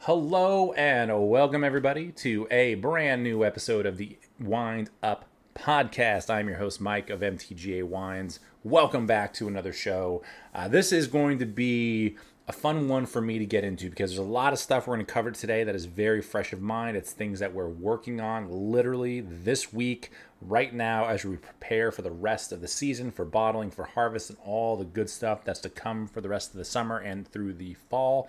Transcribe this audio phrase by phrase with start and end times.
[0.00, 5.24] Hello and welcome everybody to a brand new episode of the Wind Up
[5.56, 6.30] Podcast.
[6.30, 8.38] I'm your host Mike of MTGA Wines.
[8.62, 10.22] Welcome back to another show.
[10.54, 14.10] Uh, this is going to be a fun one for me to get into because
[14.10, 16.60] there's a lot of stuff we're going to cover today that is very fresh of
[16.60, 16.96] mind.
[16.96, 22.02] It's things that we're working on literally this week, right now, as we prepare for
[22.02, 25.60] the rest of the season, for bottling, for harvest, and all the good stuff that's
[25.60, 28.28] to come for the rest of the summer and through the fall.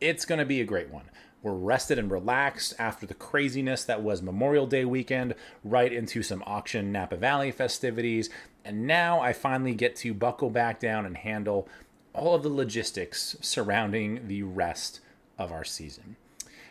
[0.00, 1.10] It's going to be a great one.
[1.42, 6.42] We're rested and relaxed after the craziness that was Memorial Day weekend, right into some
[6.46, 8.30] auction Napa Valley festivities.
[8.64, 11.68] And now I finally get to buckle back down and handle
[12.14, 15.00] all of the logistics surrounding the rest
[15.38, 16.16] of our season.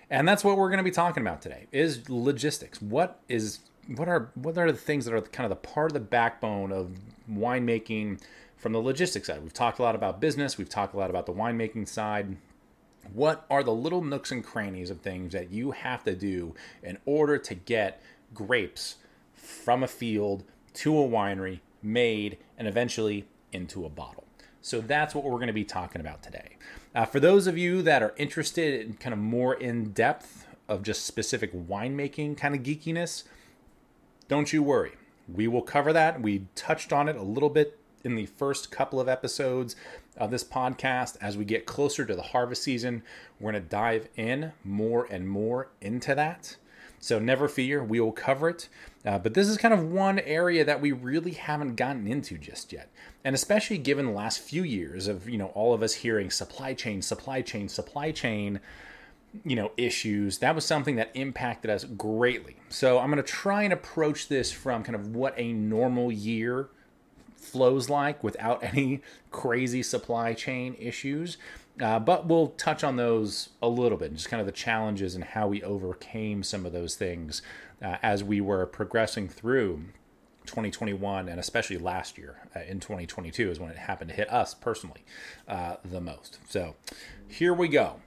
[0.09, 2.81] And that's what we're going to be talking about today is logistics.
[2.81, 5.93] What is what are what are the things that are kind of the part of
[5.93, 6.97] the backbone of
[7.31, 8.21] winemaking
[8.57, 9.41] from the logistics side?
[9.43, 12.37] We've talked a lot about business, we've talked a lot about the winemaking side.
[13.11, 16.97] What are the little nooks and crannies of things that you have to do in
[17.05, 18.01] order to get
[18.33, 18.95] grapes
[19.33, 20.43] from a field
[20.75, 24.23] to a winery made and eventually into a bottle?
[24.61, 26.55] So that's what we're going to be talking about today.
[26.95, 30.83] Uh, for those of you that are interested in kind of more in depth of
[30.83, 33.23] just specific winemaking kind of geekiness,
[34.29, 34.93] don't you worry.
[35.27, 36.21] We will cover that.
[36.21, 39.75] We touched on it a little bit in the first couple of episodes
[40.17, 41.17] of this podcast.
[41.21, 43.03] As we get closer to the harvest season,
[43.39, 46.57] we're going to dive in more and more into that.
[46.99, 48.69] So never fear, we will cover it.
[49.05, 52.71] Uh, but this is kind of one area that we really haven't gotten into just
[52.71, 52.89] yet.
[53.25, 56.73] And especially given the last few years of, you know, all of us hearing supply
[56.73, 58.61] chain, supply chain, supply chain,
[59.43, 62.55] you know, issues, that was something that impacted us greatly.
[62.69, 66.69] So I'm going to try and approach this from kind of what a normal year
[67.43, 71.37] flows like without any crazy supply chain issues.
[71.81, 75.23] Uh, but we'll touch on those a little bit, just kind of the challenges and
[75.23, 77.41] how we overcame some of those things
[77.81, 79.83] uh, as we were progressing through
[80.45, 84.53] 2021 and especially last year uh, in 2022 is when it happened to hit us
[84.53, 85.03] personally
[85.47, 86.39] uh, the most.
[86.47, 86.75] So
[87.27, 88.01] here we go.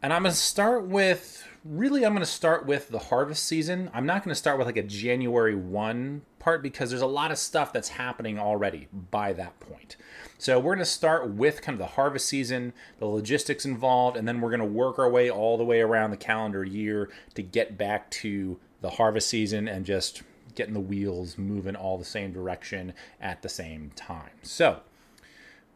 [0.00, 3.90] And I'm going to start with really, I'm going to start with the harvest season.
[3.92, 7.30] I'm not going to start with like a January 1 part because there's a lot
[7.30, 9.96] of stuff that's happening already by that point.
[10.38, 14.26] So we're going to start with kind of the harvest season, the logistics involved, and
[14.26, 17.42] then we're going to work our way all the way around the calendar year to
[17.42, 20.22] get back to the harvest season and just
[20.54, 24.30] getting the wheels moving all the same direction at the same time.
[24.40, 24.80] So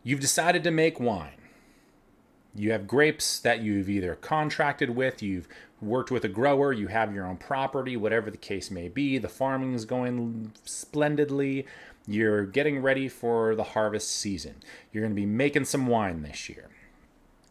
[0.02, 1.42] you've decided to make wine.
[2.54, 5.48] You have grapes that you've either contracted with, you've
[5.82, 9.18] worked with a grower, you have your own property, whatever the case may be.
[9.18, 11.66] The farming is going splendidly.
[12.06, 14.56] You're getting ready for the harvest season.
[14.92, 16.68] You're going to be making some wine this year.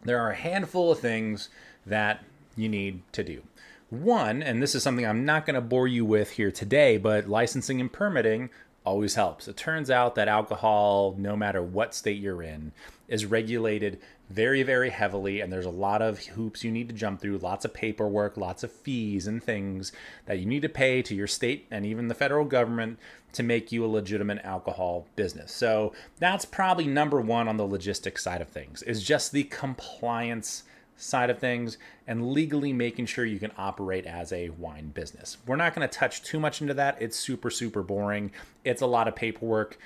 [0.04, 1.50] There are a handful of things
[1.86, 2.24] that
[2.56, 3.44] you need to do.
[3.90, 7.28] One, and this is something I'm not going to bore you with here today, but
[7.28, 8.50] licensing and permitting
[8.86, 9.48] always helps.
[9.48, 12.72] It turns out that alcohol, no matter what state you're in,
[13.12, 14.00] is regulated
[14.30, 17.66] very, very heavily, and there's a lot of hoops you need to jump through, lots
[17.66, 19.92] of paperwork, lots of fees and things
[20.26, 22.98] that you need to pay to your state and even the federal government
[23.34, 25.52] to make you a legitimate alcohol business.
[25.52, 30.64] So that's probably number one on the logistics side of things, is just the compliance
[30.96, 35.38] side of things and legally making sure you can operate as a wine business.
[35.46, 37.02] We're not going to touch too much into that.
[37.02, 38.32] It's super, super boring.
[38.64, 39.78] It's a lot of paperwork.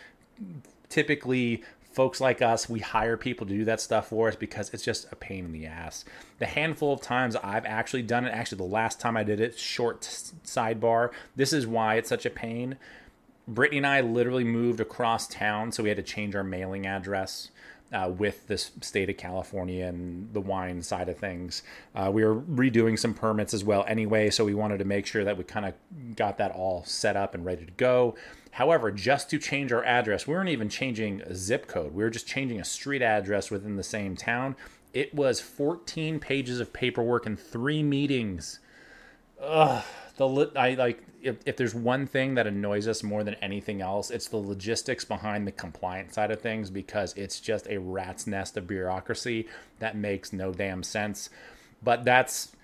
[0.89, 1.63] Typically,
[1.95, 5.11] folks like us, we hire people to do that stuff for us because it's just
[5.11, 6.03] a pain in the ass.
[6.39, 9.57] The handful of times I've actually done it, actually, the last time I did it,
[9.57, 12.77] short sidebar, this is why it's such a pain.
[13.47, 17.49] Brittany and I literally moved across town, so we had to change our mailing address
[17.93, 21.63] uh, with the state of California and the wine side of things.
[21.93, 25.23] Uh, we were redoing some permits as well anyway, so we wanted to make sure
[25.23, 25.73] that we kind of
[26.15, 28.15] got that all set up and ready to go.
[28.55, 31.93] However, just to change our address, we weren't even changing a zip code.
[31.93, 34.55] We were just changing a street address within the same town.
[34.93, 38.59] It was 14 pages of paperwork and three meetings.
[39.41, 39.83] Ugh,
[40.15, 44.09] the I like if, if there's one thing that annoys us more than anything else,
[44.09, 48.55] it's the logistics behind the compliance side of things because it's just a rat's nest
[48.55, 49.49] of bureaucracy
[49.79, 51.29] that makes no damn sense.
[51.83, 52.55] But that's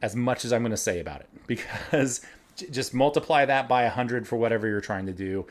[0.00, 2.20] as much as I'm going to say about it because
[2.70, 5.46] just multiply that by 100 for whatever you're trying to do.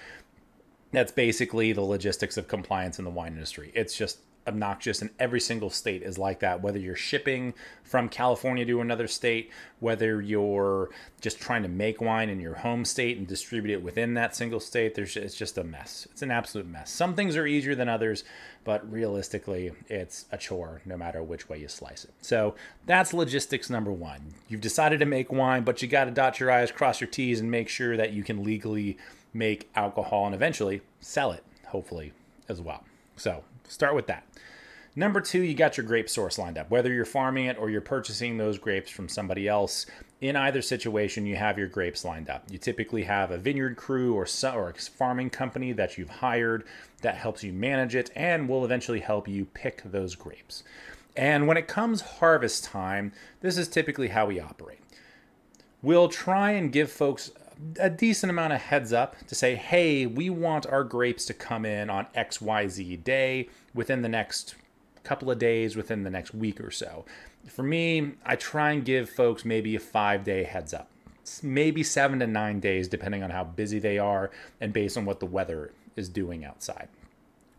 [0.92, 3.72] That's basically the logistics of compliance in the wine industry.
[3.76, 4.20] It's just
[4.50, 6.62] obnoxious and every single state is like that.
[6.62, 7.54] Whether you're shipping
[7.84, 9.50] from California to another state
[9.80, 10.90] whether you're
[11.22, 14.60] just trying to make wine in your home state and distribute it within that single
[14.60, 16.08] state there's it's just a mess.
[16.12, 16.92] It's an absolute mess.
[16.92, 18.24] Some things are easier than others
[18.64, 22.14] but realistically it's a chore no matter which way you slice it.
[22.22, 22.56] So
[22.86, 26.52] that's logistics number 1 you've decided to make wine but you got to dot your
[26.52, 28.98] i's cross your t's and make sure that you can legally
[29.34, 32.14] make alcohol and eventually sell it hopefully
[32.48, 32.84] as well.
[33.16, 34.26] So start with that
[34.96, 36.70] Number two, you got your grape source lined up.
[36.70, 39.86] Whether you're farming it or you're purchasing those grapes from somebody else,
[40.20, 42.44] in either situation, you have your grapes lined up.
[42.50, 46.66] You typically have a vineyard crew or, a farming company that you've hired
[47.02, 50.64] that helps you manage it and will eventually help you pick those grapes.
[51.16, 54.80] And when it comes harvest time, this is typically how we operate.
[55.82, 57.32] We'll try and give folks
[57.80, 61.66] a decent amount of heads up to say, hey, we want our grapes to come
[61.66, 64.56] in on XYZ day within the next
[65.04, 67.06] couple of days within the next week or so.
[67.48, 70.90] For me, I try and give folks maybe a five day heads up,
[71.42, 74.30] maybe seven to nine days, depending on how busy they are
[74.62, 76.90] and based on what the weather is doing outside.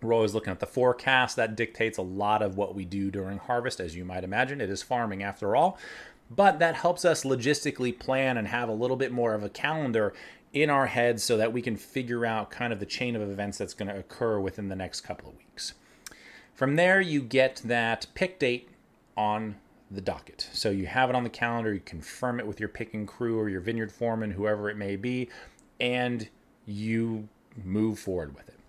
[0.03, 1.37] We're always looking at the forecast.
[1.37, 4.61] That dictates a lot of what we do during harvest, as you might imagine.
[4.61, 5.79] It is farming after all.
[6.31, 10.15] But that helps us logistically plan and have a little bit more of a calendar
[10.53, 13.59] in our heads so that we can figure out kind of the chain of events
[13.59, 15.75] that's going to occur within the next couple of weeks.
[16.55, 18.69] From there, you get that pick date
[19.17, 19.57] on
[19.91, 20.49] the docket.
[20.53, 23.49] So you have it on the calendar, you confirm it with your picking crew or
[23.49, 25.29] your vineyard foreman, whoever it may be,
[25.81, 26.29] and
[26.67, 27.29] you
[27.65, 28.60] move forward with it.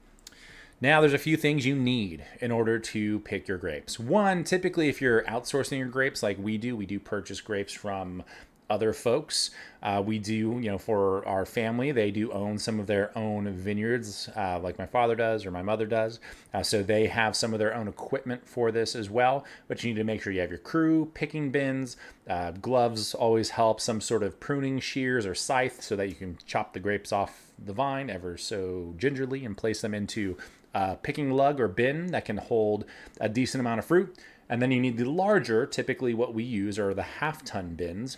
[0.84, 4.00] Now, there's a few things you need in order to pick your grapes.
[4.00, 8.24] One, typically, if you're outsourcing your grapes like we do, we do purchase grapes from
[8.68, 9.52] other folks.
[9.84, 13.52] Uh, we do, you know, for our family, they do own some of their own
[13.52, 16.20] vineyards, uh, like my father does or my mother does.
[16.52, 19.46] Uh, so they have some of their own equipment for this as well.
[19.68, 21.96] But you need to make sure you have your crew, picking bins,
[22.28, 26.40] uh, gloves always help, some sort of pruning shears or scythe so that you can
[26.48, 30.38] chop the grapes off the vine ever so gingerly and place them into
[30.74, 32.86] a picking lug or bin that can hold
[33.20, 34.18] a decent amount of fruit.
[34.50, 38.18] And then you need the larger, typically what we use are the half ton bins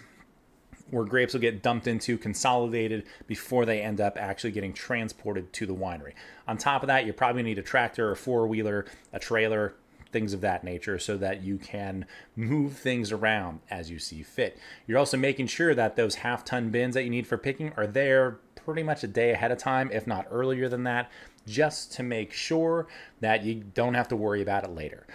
[0.89, 5.65] where grapes will get dumped into, consolidated before they end up actually getting transported to
[5.65, 6.13] the winery.
[6.47, 9.19] On top of that, you're probably going to need a tractor, a four wheeler, a
[9.19, 9.75] trailer,
[10.13, 14.57] things of that nature so that you can move things around as you see fit.
[14.85, 17.87] You're also making sure that those half ton bins that you need for picking are
[17.87, 21.11] there pretty much a day ahead of time, if not earlier than that,
[21.45, 22.87] just to make sure
[23.19, 25.05] that you don't have to worry about it later.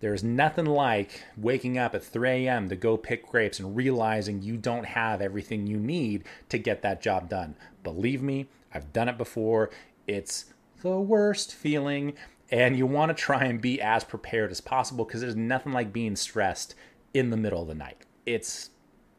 [0.00, 2.68] There's nothing like waking up at 3 a.m.
[2.68, 7.02] to go pick grapes and realizing you don't have everything you need to get that
[7.02, 7.56] job done.
[7.82, 9.70] Believe me, I've done it before.
[10.06, 10.46] It's
[10.82, 12.14] the worst feeling,
[12.50, 15.92] and you want to try and be as prepared as possible because there's nothing like
[15.92, 16.76] being stressed
[17.12, 18.04] in the middle of the night.
[18.24, 18.70] It's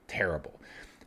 [0.08, 0.59] terrible,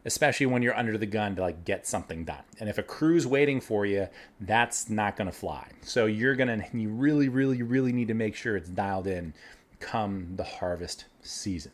[0.04, 2.42] especially when you're under the gun to like get something done.
[2.58, 4.08] And if a crew's waiting for you,
[4.40, 5.68] that's not going to fly.
[5.82, 9.34] So you're going to you really really really need to make sure it's dialed in
[9.80, 11.72] come the harvest season.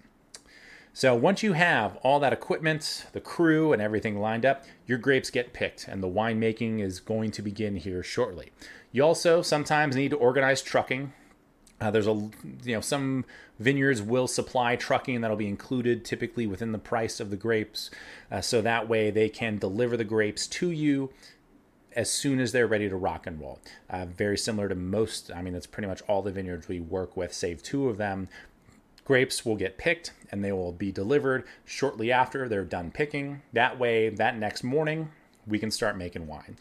[0.92, 5.30] So once you have all that equipment, the crew, and everything lined up, your grapes
[5.30, 8.50] get picked, and the winemaking is going to begin here shortly.
[8.90, 11.12] You also sometimes need to organize trucking.
[11.80, 12.30] Uh, there's a
[12.64, 13.24] you know some
[13.58, 17.90] vineyards will supply trucking that'll be included typically within the price of the grapes,
[18.30, 21.10] uh, so that way they can deliver the grapes to you
[21.98, 23.58] as soon as they're ready to rock and roll.
[23.90, 27.16] Uh, very similar to most, I mean, that's pretty much all the vineyards we work
[27.16, 28.28] with, save two of them.
[29.04, 33.42] Grapes will get picked and they will be delivered shortly after they're done picking.
[33.52, 35.10] That way, that next morning,
[35.46, 36.56] we can start making wine.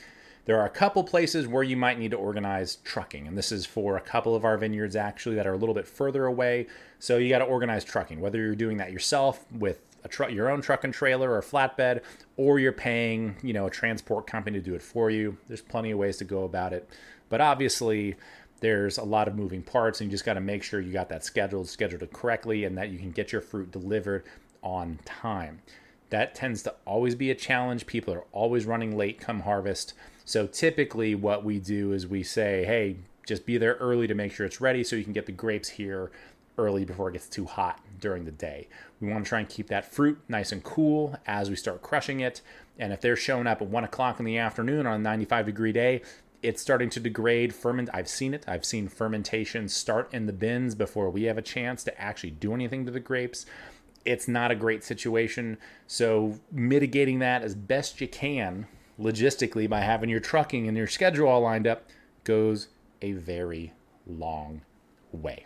[0.47, 3.65] There are a couple places where you might need to organize trucking, and this is
[3.65, 6.67] for a couple of our vineyards actually that are a little bit further away.
[6.99, 10.49] So you got to organize trucking, whether you're doing that yourself with a truck, your
[10.49, 12.01] own truck and trailer or flatbed,
[12.37, 15.37] or you're paying, you know, a transport company to do it for you.
[15.49, 16.89] There's plenty of ways to go about it,
[17.27, 18.15] but obviously
[18.61, 21.09] there's a lot of moving parts, and you just got to make sure you got
[21.09, 24.23] that scheduled, scheduled correctly, and that you can get your fruit delivered
[24.61, 25.61] on time.
[26.09, 27.85] That tends to always be a challenge.
[27.85, 29.93] People are always running late come harvest.
[30.27, 34.33] So typically, what we do is we say, hey, just be there early to make
[34.33, 36.11] sure it's ready so you can get the grapes here
[36.57, 38.67] early before it gets too hot during the day.
[38.99, 42.19] We want to try and keep that fruit nice and cool as we start crushing
[42.19, 42.41] it.
[42.77, 45.71] And if they're showing up at one o'clock in the afternoon on a 95 degree
[45.71, 46.01] day,
[46.43, 50.75] it's starting to degrade ferment i've seen it i've seen fermentation start in the bins
[50.75, 53.47] before we have a chance to actually do anything to the grapes
[54.05, 55.57] it's not a great situation
[55.87, 58.67] so mitigating that as best you can
[58.99, 61.85] logistically by having your trucking and your schedule all lined up
[62.23, 62.67] goes
[63.01, 63.73] a very
[64.05, 64.61] long
[65.11, 65.45] way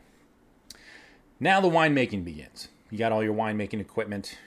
[1.39, 2.69] Now the winemaking begins.
[2.89, 4.37] You got all your winemaking equipment.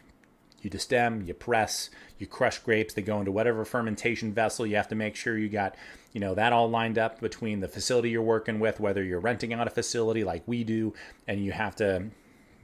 [0.62, 2.94] You destem, you press, you crush grapes.
[2.94, 4.66] They go into whatever fermentation vessel.
[4.66, 5.76] You have to make sure you got,
[6.12, 9.52] you know, that all lined up between the facility you're working with, whether you're renting
[9.52, 10.94] out a facility like we do,
[11.28, 12.06] and you have to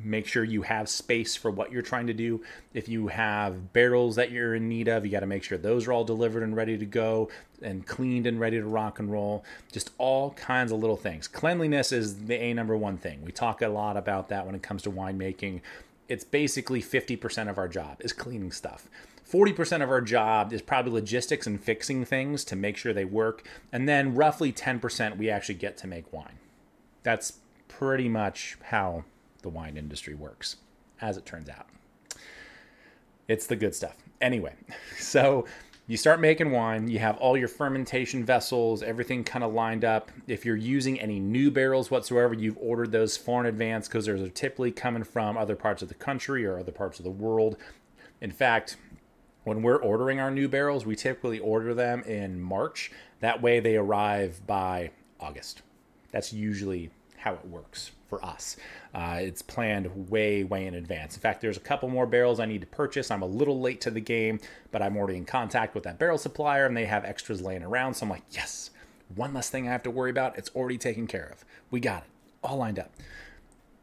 [0.02, 2.42] make sure you have space for what you're trying to do.
[2.74, 5.86] If you have barrels that you're in need of, you got to make sure those
[5.86, 7.30] are all delivered and ready to go
[7.62, 9.44] and cleaned and ready to rock and roll.
[9.72, 11.28] Just all kinds of little things.
[11.28, 13.22] Cleanliness is the A number one thing.
[13.22, 15.60] We talk a lot about that when it comes to winemaking.
[16.08, 18.88] It's basically 50% of our job is cleaning stuff.
[19.30, 23.46] 40% of our job is probably logistics and fixing things to make sure they work.
[23.70, 26.38] And then roughly 10% we actually get to make wine.
[27.04, 27.34] That's
[27.68, 29.04] pretty much how
[29.40, 30.56] the wine industry works,
[31.00, 31.66] as it turns out.
[33.28, 33.96] It's the good stuff.
[34.20, 34.54] Anyway,
[34.98, 35.46] so
[35.86, 40.10] you start making wine, you have all your fermentation vessels, everything kind of lined up.
[40.28, 44.20] If you're using any new barrels whatsoever, you've ordered those far in advance because those
[44.20, 47.56] are typically coming from other parts of the country or other parts of the world.
[48.20, 48.76] In fact,
[49.44, 52.92] when we're ordering our new barrels, we typically order them in March.
[53.20, 55.62] That way they arrive by August.
[56.12, 56.90] That's usually
[57.20, 58.56] how it works for us.
[58.94, 61.14] Uh, it's planned way, way in advance.
[61.14, 63.10] In fact, there's a couple more barrels I need to purchase.
[63.10, 64.40] I'm a little late to the game,
[64.72, 67.94] but I'm already in contact with that barrel supplier and they have extras laying around.
[67.94, 68.70] So I'm like, yes,
[69.14, 70.38] one less thing I have to worry about.
[70.38, 71.44] It's already taken care of.
[71.70, 72.10] We got it
[72.42, 72.90] all lined up.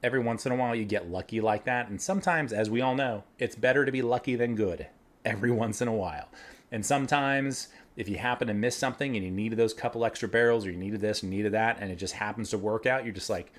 [0.03, 1.89] Every once in a while, you get lucky like that.
[1.89, 4.87] And sometimes, as we all know, it's better to be lucky than good
[5.25, 6.27] every once in a while.
[6.71, 10.65] And sometimes, if you happen to miss something and you needed those couple extra barrels
[10.65, 13.13] or you needed this and needed that, and it just happens to work out, you're
[13.13, 13.51] just like,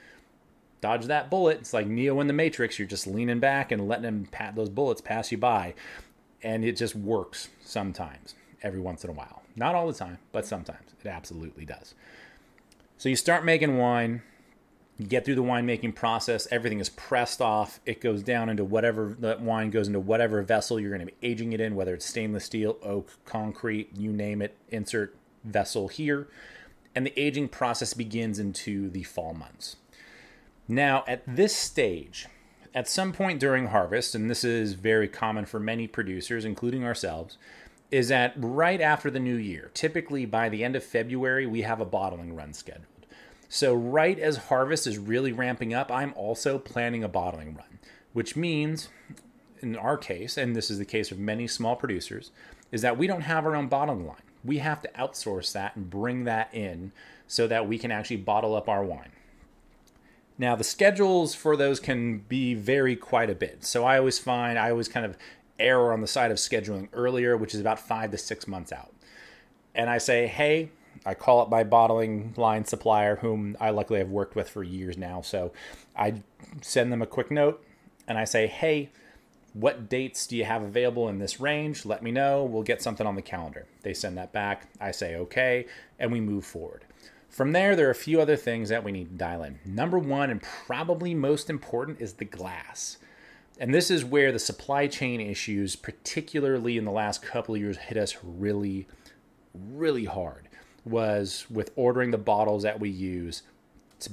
[0.80, 1.58] dodge that bullet.
[1.58, 2.78] It's like Neo in the Matrix.
[2.78, 5.74] You're just leaning back and letting them pat those bullets pass you by.
[6.40, 9.42] And it just works sometimes, every once in a while.
[9.56, 10.94] Not all the time, but sometimes.
[11.04, 11.94] It absolutely does.
[12.96, 14.22] So you start making wine,
[14.98, 17.78] you get through the winemaking process, everything is pressed off.
[17.86, 21.28] It goes down into whatever that wine goes into whatever vessel you're going to be
[21.28, 25.14] aging it in, whether it's stainless steel, oak, concrete, you name it, insert
[25.44, 26.26] vessel here.
[26.96, 29.76] And the aging process begins into the fall months.
[30.66, 32.26] Now, at this stage,
[32.74, 37.38] at some point during harvest, and this is very common for many producers, including ourselves,
[37.92, 41.80] is that right after the new year, typically by the end of February, we have
[41.80, 42.97] a bottling run scheduled.
[43.48, 47.78] So, right as harvest is really ramping up, I'm also planning a bottling run,
[48.12, 48.90] which means,
[49.60, 52.30] in our case, and this is the case of many small producers,
[52.70, 54.16] is that we don't have our own bottling line.
[54.44, 56.92] We have to outsource that and bring that in
[57.26, 59.12] so that we can actually bottle up our wine.
[60.36, 63.64] Now, the schedules for those can be vary quite a bit.
[63.64, 65.16] So I always find, I always kind of
[65.58, 68.92] err on the side of scheduling earlier, which is about five to six months out.
[69.74, 70.70] And I say, hey,
[71.06, 74.96] I call up my bottling line supplier, whom I luckily have worked with for years
[74.96, 75.20] now.
[75.22, 75.52] So
[75.96, 76.22] I
[76.60, 77.64] send them a quick note
[78.06, 78.90] and I say, hey,
[79.54, 81.84] what dates do you have available in this range?
[81.84, 82.44] Let me know.
[82.44, 83.66] We'll get something on the calendar.
[83.82, 84.68] They send that back.
[84.80, 85.66] I say, okay,
[85.98, 86.84] and we move forward.
[87.28, 89.58] From there, there are a few other things that we need to dial in.
[89.64, 92.98] Number one, and probably most important, is the glass.
[93.60, 97.76] And this is where the supply chain issues, particularly in the last couple of years,
[97.76, 98.86] hit us really,
[99.52, 100.47] really hard.
[100.88, 103.42] Was with ordering the bottles that we use
[104.00, 104.10] to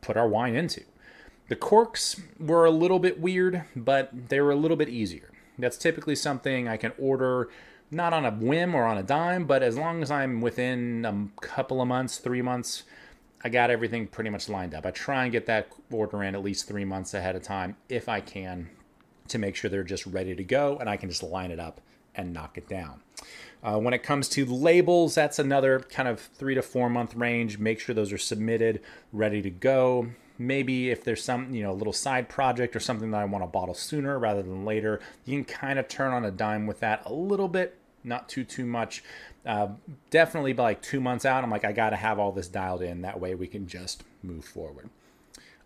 [0.00, 0.82] put our wine into.
[1.48, 5.30] The corks were a little bit weird, but they were a little bit easier.
[5.58, 7.48] That's typically something I can order
[7.90, 11.40] not on a whim or on a dime, but as long as I'm within a
[11.40, 12.82] couple of months, three months,
[13.44, 14.84] I got everything pretty much lined up.
[14.86, 18.08] I try and get that order in at least three months ahead of time if
[18.08, 18.70] I can
[19.28, 21.80] to make sure they're just ready to go and I can just line it up
[22.14, 23.02] and knock it down.
[23.62, 27.58] Uh, when it comes to labels, that's another kind of three to four month range.
[27.58, 28.80] Make sure those are submitted,
[29.12, 33.10] ready to go maybe if there's some you know a little side project or something
[33.10, 36.24] that I want to bottle sooner rather than later, you can kind of turn on
[36.24, 39.02] a dime with that a little bit, not too too much.
[39.44, 39.68] Uh,
[40.10, 42.82] definitely by like two months out, I'm like I got to have all this dialed
[42.82, 43.02] in.
[43.02, 44.90] That way we can just move forward.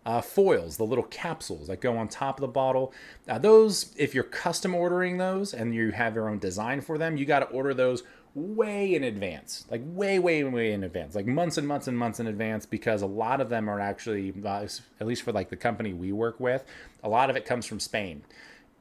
[0.03, 2.91] Uh, foils, the little capsules that go on top of the bottle.
[3.29, 7.17] Uh, those, if you're custom ordering those and you have your own design for them,
[7.17, 8.01] you got to order those
[8.33, 12.19] way in advance, like way, way, way in advance, like months and months and months
[12.19, 14.67] in advance, because a lot of them are actually, uh,
[14.99, 16.63] at least for like the company we work with,
[17.03, 18.23] a lot of it comes from Spain.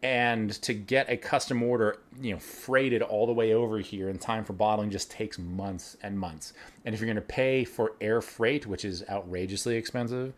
[0.03, 4.19] And to get a custom order, you know, freighted all the way over here in
[4.19, 6.55] time for bottling just takes months and months.
[6.87, 10.33] And if you're going to pay for air freight, which is outrageously expensive,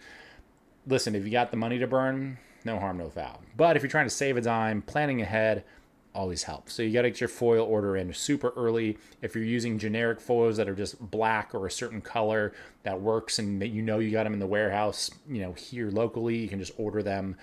[0.86, 3.40] listen, if you got the money to burn, no harm, no foul.
[3.56, 5.64] But if you're trying to save a dime, planning ahead,
[6.14, 6.74] always helps.
[6.74, 8.98] So you got to get your foil order in super early.
[9.22, 13.38] If you're using generic foils that are just black or a certain color that works
[13.38, 16.48] and that you know you got them in the warehouse, you know, here locally, you
[16.48, 17.36] can just order them.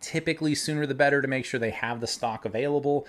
[0.00, 3.06] Typically sooner the better to make sure they have the stock available.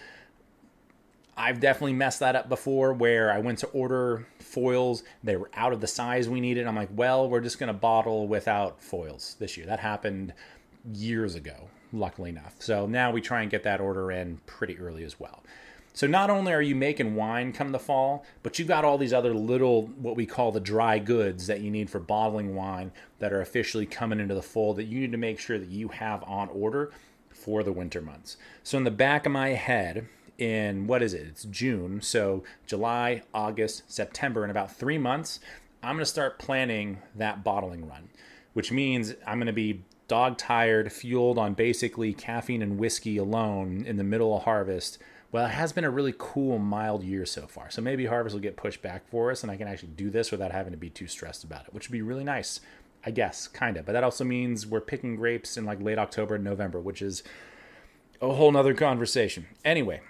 [1.38, 5.72] I've definitely messed that up before where I went to order foils, they were out
[5.72, 6.66] of the size we needed.
[6.66, 9.68] I'm like, well, we're just going to bottle without foils this year.
[9.68, 10.34] That happened
[10.94, 12.56] years ago luckily enough.
[12.60, 15.44] So now we try and get that order in pretty early as well.
[15.94, 19.14] So not only are you making wine come the fall, but you've got all these
[19.14, 23.34] other little what we call the dry goods that you need for bottling wine that
[23.34, 26.24] are officially coming into the fold that you need to make sure that you have
[26.26, 26.92] on order
[27.30, 28.38] for the winter months.
[28.64, 31.28] So in the back of my head, in what is it?
[31.28, 32.02] It's June.
[32.02, 35.40] So July, August, September, in about three months,
[35.82, 38.10] I'm going to start planning that bottling run,
[38.54, 43.84] which means I'm going to be dog tired, fueled on basically caffeine and whiskey alone
[43.86, 44.98] in the middle of harvest.
[45.32, 47.70] Well, it has been a really cool, mild year so far.
[47.70, 50.32] So maybe harvest will get pushed back for us and I can actually do this
[50.32, 52.62] without having to be too stressed about it, which would be really nice,
[53.06, 53.86] I guess, kind of.
[53.86, 57.24] But that also means we're picking grapes in like late October and November, which is
[58.22, 59.48] a whole nother conversation.
[59.66, 60.02] Anyway,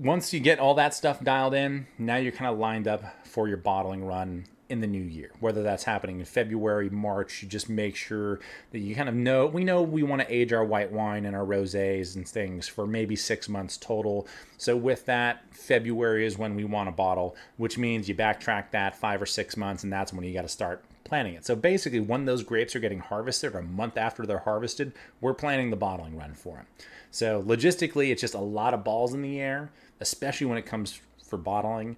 [0.00, 3.48] once you get all that stuff dialed in, now you're kind of lined up for
[3.48, 7.42] your bottling run in the new year, whether that's happening in February, March.
[7.42, 8.40] You just make sure
[8.70, 9.44] that you kind of know.
[9.44, 12.86] We know we want to age our white wine and our rosés and things for
[12.86, 14.26] maybe six months total.
[14.56, 18.96] So with that, February is when we want a bottle, which means you backtrack that
[18.96, 21.44] five or six months, and that's when you got to start planning it.
[21.44, 25.34] So basically, when those grapes are getting harvested, or a month after they're harvested, we're
[25.34, 26.66] planning the bottling run for them.
[27.10, 31.00] So logistically, it's just a lot of balls in the air, especially when it comes
[31.22, 31.96] for bottling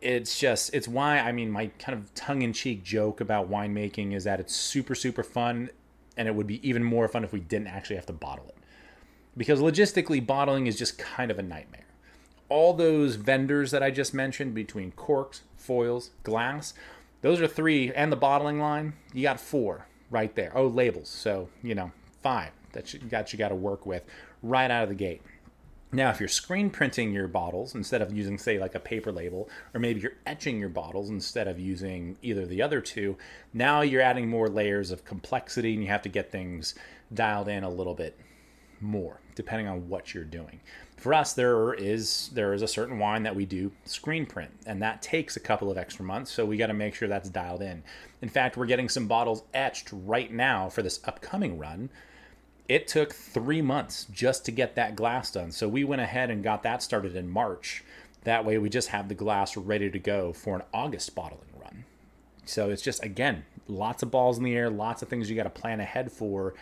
[0.00, 4.40] it's just it's why I mean my kind of tongue-in-cheek joke about winemaking is that
[4.40, 5.70] it's super super fun
[6.18, 8.56] and it would be even more fun if we didn't actually have to bottle it.
[9.36, 11.86] Because logistically bottling is just kind of a nightmare.
[12.48, 16.74] All those vendors that I just mentioned between corks, foils, glass,
[17.22, 20.50] those are three and the bottling line, you got four right there.
[20.54, 21.08] Oh, labels.
[21.08, 24.02] So, you know, five that you got you got to work with
[24.42, 25.22] right out of the gate.
[25.90, 29.48] Now, if you're screen printing your bottles instead of using, say, like a paper label,
[29.72, 33.16] or maybe you're etching your bottles instead of using either the other two,
[33.54, 36.74] now you're adding more layers of complexity and you have to get things
[37.14, 38.18] dialed in a little bit
[38.80, 40.60] more depending on what you're doing.
[40.96, 44.82] For us, there is there is a certain wine that we do screen print, and
[44.82, 47.62] that takes a couple of extra months, so we got to make sure that's dialed
[47.62, 47.84] in.
[48.20, 51.88] In fact, we're getting some bottles etched right now for this upcoming run
[52.68, 55.50] it took three months just to get that glass done.
[55.50, 57.82] So we went ahead and got that started in March.
[58.24, 61.84] That way, we just have the glass ready to go for an August bottling run.
[62.44, 65.44] So it's just, again, lots of balls in the air, lots of things you got
[65.44, 66.54] to plan ahead for.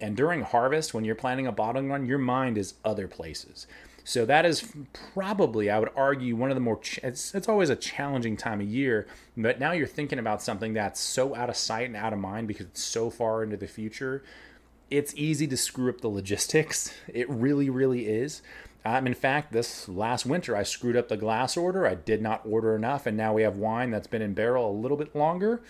[0.00, 3.68] And during harvest, when you're planning a bottling run, your mind is other places.
[4.04, 4.72] So that is
[5.14, 6.80] probably, I would argue, one of the more.
[6.80, 10.72] Ch- it's it's always a challenging time of year, but now you're thinking about something
[10.72, 13.68] that's so out of sight and out of mind because it's so far into the
[13.68, 14.24] future
[14.92, 16.92] it's easy to screw up the logistics.
[17.08, 18.42] It really, really is.
[18.84, 21.86] Um, in fact, this last winter, I screwed up the glass order.
[21.86, 24.72] I did not order enough, and now we have wine that's been in barrel a
[24.72, 25.62] little bit longer.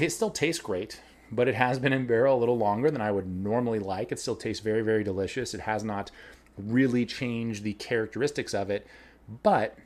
[0.00, 1.00] It still tastes great,
[1.30, 4.10] but it has been in barrel a little longer than I would normally like.
[4.10, 5.52] It still tastes very, very delicious.
[5.52, 6.10] It has not
[6.56, 8.86] really changed the characteristics of it,
[9.42, 9.76] but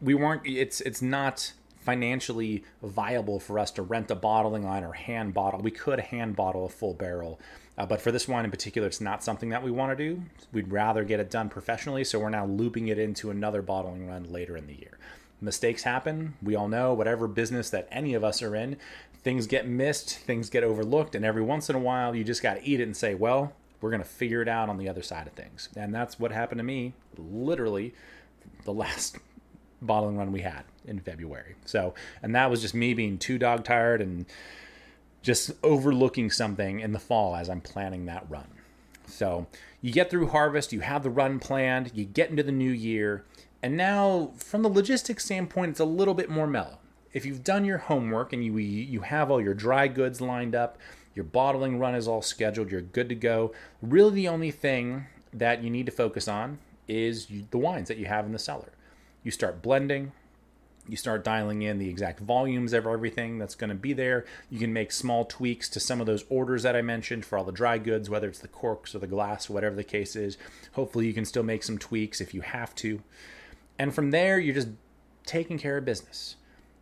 [0.00, 0.42] we weren't.
[0.44, 5.60] It's it's not financially viable for us to rent a bottling line or hand bottle.
[5.60, 7.38] We could hand bottle a full barrel
[7.78, 10.22] uh, but for this wine in particular, it's not something that we want to do.
[10.52, 14.24] We'd rather get it done professionally, so we're now looping it into another bottling run
[14.32, 14.98] later in the year.
[15.40, 16.34] Mistakes happen.
[16.42, 18.78] We all know, whatever business that any of us are in,
[19.22, 22.54] things get missed, things get overlooked, and every once in a while, you just got
[22.54, 25.02] to eat it and say, well, we're going to figure it out on the other
[25.02, 25.68] side of things.
[25.76, 27.94] And that's what happened to me literally
[28.64, 29.18] the last
[29.82, 31.56] bottling run we had in February.
[31.66, 34.24] So, and that was just me being too dog tired and
[35.26, 38.46] just overlooking something in the fall as I'm planning that run.
[39.06, 39.48] So
[39.82, 43.24] you get through harvest, you have the run planned, you get into the new year,
[43.60, 46.78] and now from the logistics standpoint, it's a little bit more mellow.
[47.12, 50.78] If you've done your homework and you you have all your dry goods lined up,
[51.16, 53.52] your bottling run is all scheduled, you're good to go.
[53.82, 58.06] Really, the only thing that you need to focus on is the wines that you
[58.06, 58.70] have in the cellar.
[59.24, 60.12] You start blending,
[60.88, 64.24] you start dialing in the exact volumes of everything that's going to be there.
[64.50, 67.44] You can make small tweaks to some of those orders that I mentioned for all
[67.44, 70.38] the dry goods, whether it's the corks or the glass, whatever the case is.
[70.72, 73.02] Hopefully, you can still make some tweaks if you have to.
[73.78, 74.68] And from there, you're just
[75.24, 76.36] taking care of business.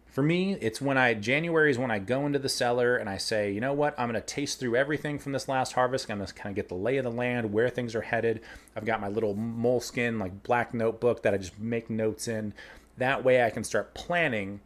[0.07, 3.17] For me, it's when I January is when I go into the cellar and I
[3.17, 6.09] say, you know what, I'm going to taste through everything from this last harvest.
[6.09, 8.41] I'm to kind of get the lay of the land, where things are headed.
[8.77, 12.55] I've got my little moleskin like black notebook that I just make notes in.
[12.97, 14.61] That way, I can start planning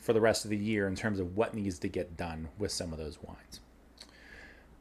[0.00, 2.72] for the rest of the year in terms of what needs to get done with
[2.72, 3.60] some of those wines.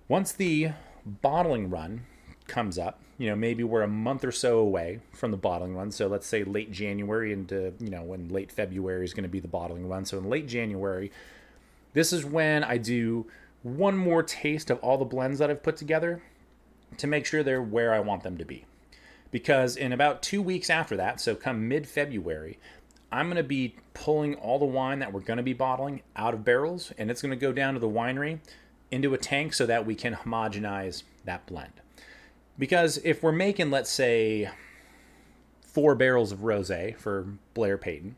[0.07, 0.71] Once the
[1.05, 2.05] bottling run
[2.47, 5.91] comes up, you know, maybe we're a month or so away from the bottling run.
[5.91, 9.41] So let's say late January into, you know, when late February is going to be
[9.41, 10.05] the bottling run.
[10.05, 11.11] So in late January,
[11.93, 13.27] this is when I do
[13.61, 16.21] one more taste of all the blends that I've put together
[16.97, 18.65] to make sure they're where I want them to be.
[19.31, 22.57] Because in about two weeks after that, so come mid February,
[23.11, 26.33] I'm going to be pulling all the wine that we're going to be bottling out
[26.33, 28.39] of barrels and it's going to go down to the winery
[28.91, 31.73] into a tank so that we can homogenize that blend.
[32.57, 34.49] Because if we're making, let's say,
[35.61, 38.15] four barrels of rose for Blair Payton,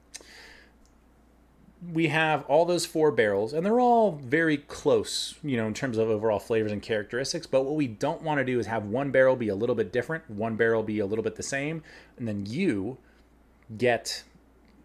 [1.94, 5.98] we have all those four barrels, and they're all very close, you know, in terms
[5.98, 7.48] of overall flavors and characteristics.
[7.48, 9.92] But what we don't want to do is have one barrel be a little bit
[9.92, 11.84] different, one barrel be a little bit the same,
[12.18, 12.98] and then you
[13.78, 14.24] get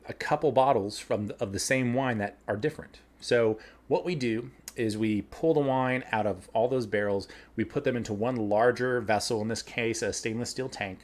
[0.09, 3.01] a couple bottles from of the same wine that are different.
[3.21, 7.65] So what we do is we pull the wine out of all those barrels, we
[7.65, 11.01] put them into one larger vessel, in this case, a stainless steel tank,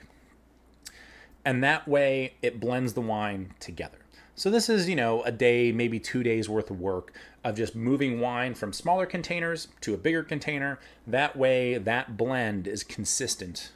[1.44, 3.98] and that way it blends the wine together.
[4.34, 7.12] So this is, you know, a day, maybe two days worth of work
[7.44, 10.78] of just moving wine from smaller containers to a bigger container.
[11.06, 13.72] That way, that blend is consistent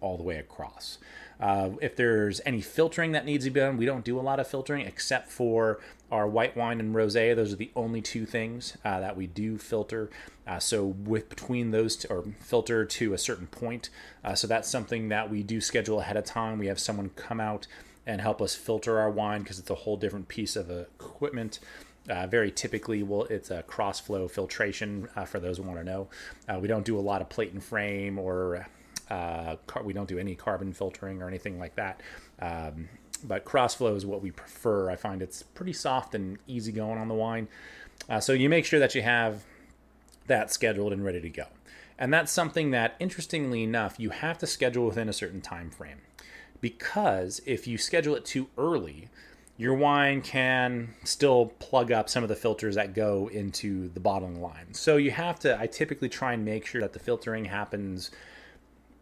[0.00, 0.98] all the way across.
[1.40, 4.40] Uh, if there's any filtering that needs to be done, we don't do a lot
[4.40, 5.78] of filtering except for
[6.10, 7.34] our white wine and rosé.
[7.34, 10.10] Those are the only two things uh, that we do filter.
[10.46, 13.90] Uh, so with between those t- or filter to a certain point.
[14.24, 16.58] Uh, so that's something that we do schedule ahead of time.
[16.58, 17.66] We have someone come out
[18.06, 21.60] and help us filter our wine because it's a whole different piece of equipment.
[22.08, 25.84] Uh, very typically, well, it's a cross flow filtration uh, for those who want to
[25.84, 26.08] know.
[26.48, 28.66] Uh, we don't do a lot of plate and frame or
[29.10, 32.00] uh, car- we don't do any carbon filtering or anything like that.
[32.40, 32.88] Um,
[33.24, 34.90] but crossflow is what we prefer.
[34.90, 37.48] I find it's pretty soft and easy going on the wine.
[38.08, 39.44] Uh, so you make sure that you have
[40.26, 41.46] that scheduled and ready to go.
[41.98, 45.98] And that's something that, interestingly enough, you have to schedule within a certain time frame.
[46.60, 49.08] Because if you schedule it too early,
[49.56, 54.40] your wine can still plug up some of the filters that go into the bottling
[54.40, 54.72] line.
[54.72, 58.12] So you have to, I typically try and make sure that the filtering happens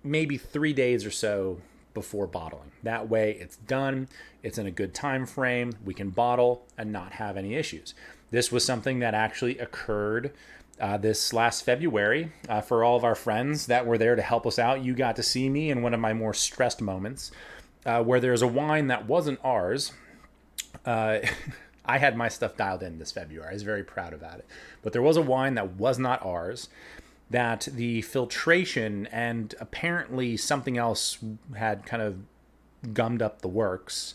[0.06, 1.58] maybe three days or so
[1.94, 2.72] before bottling.
[2.82, 4.08] That way it's done,
[4.42, 7.94] it's in a good time frame, we can bottle and not have any issues.
[8.30, 10.32] This was something that actually occurred
[10.80, 14.46] uh, this last February uh, for all of our friends that were there to help
[14.46, 14.84] us out.
[14.84, 17.32] You got to see me in one of my more stressed moments
[17.86, 19.92] uh, where there's a wine that wasn't ours.
[20.84, 21.20] Uh,
[21.88, 23.48] I had my stuff dialed in this February.
[23.48, 24.46] I was very proud about it.
[24.82, 26.68] But there was a wine that was not ours
[27.30, 31.18] that the filtration and apparently something else
[31.56, 32.18] had kind of
[32.94, 34.14] gummed up the works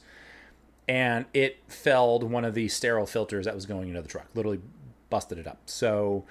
[0.87, 4.59] and it felled one of the sterile filters that was going into the truck literally
[5.09, 5.59] busted it up.
[5.65, 6.25] So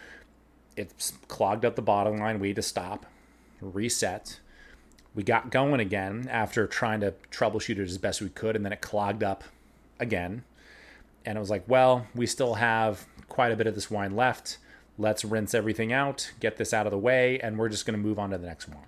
[0.76, 2.40] it clogged up the bottom line.
[2.40, 3.06] We had to stop
[3.60, 4.40] reset.
[5.14, 8.72] We got going again after trying to troubleshoot it as best we could and then
[8.72, 9.44] it clogged up
[9.98, 10.44] again.
[11.24, 14.58] And it was like well we still have quite a bit of this wine left
[15.00, 18.06] let's rinse everything out, get this out of the way, and we're just going to
[18.06, 18.84] move on to the next wine.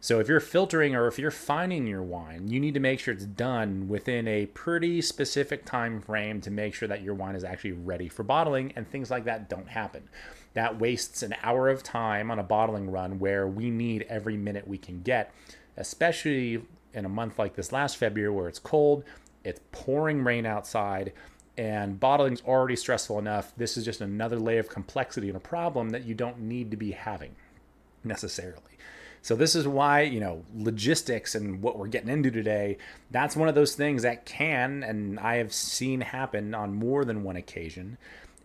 [0.00, 3.12] So if you're filtering or if you're fining your wine, you need to make sure
[3.12, 7.42] it's done within a pretty specific time frame to make sure that your wine is
[7.42, 10.08] actually ready for bottling and things like that don't happen.
[10.54, 14.68] That wastes an hour of time on a bottling run where we need every minute
[14.68, 15.34] we can get,
[15.76, 16.62] especially
[16.94, 19.02] in a month like this last February where it's cold,
[19.44, 21.12] it's pouring rain outside,
[21.58, 23.52] and bottling's already stressful enough.
[23.56, 26.76] This is just another layer of complexity and a problem that you don't need to
[26.76, 27.34] be having
[28.04, 28.62] necessarily.
[29.22, 32.78] So this is why, you know, logistics and what we're getting into today,
[33.10, 37.24] that's one of those things that can and I have seen happen on more than
[37.24, 37.98] one occasion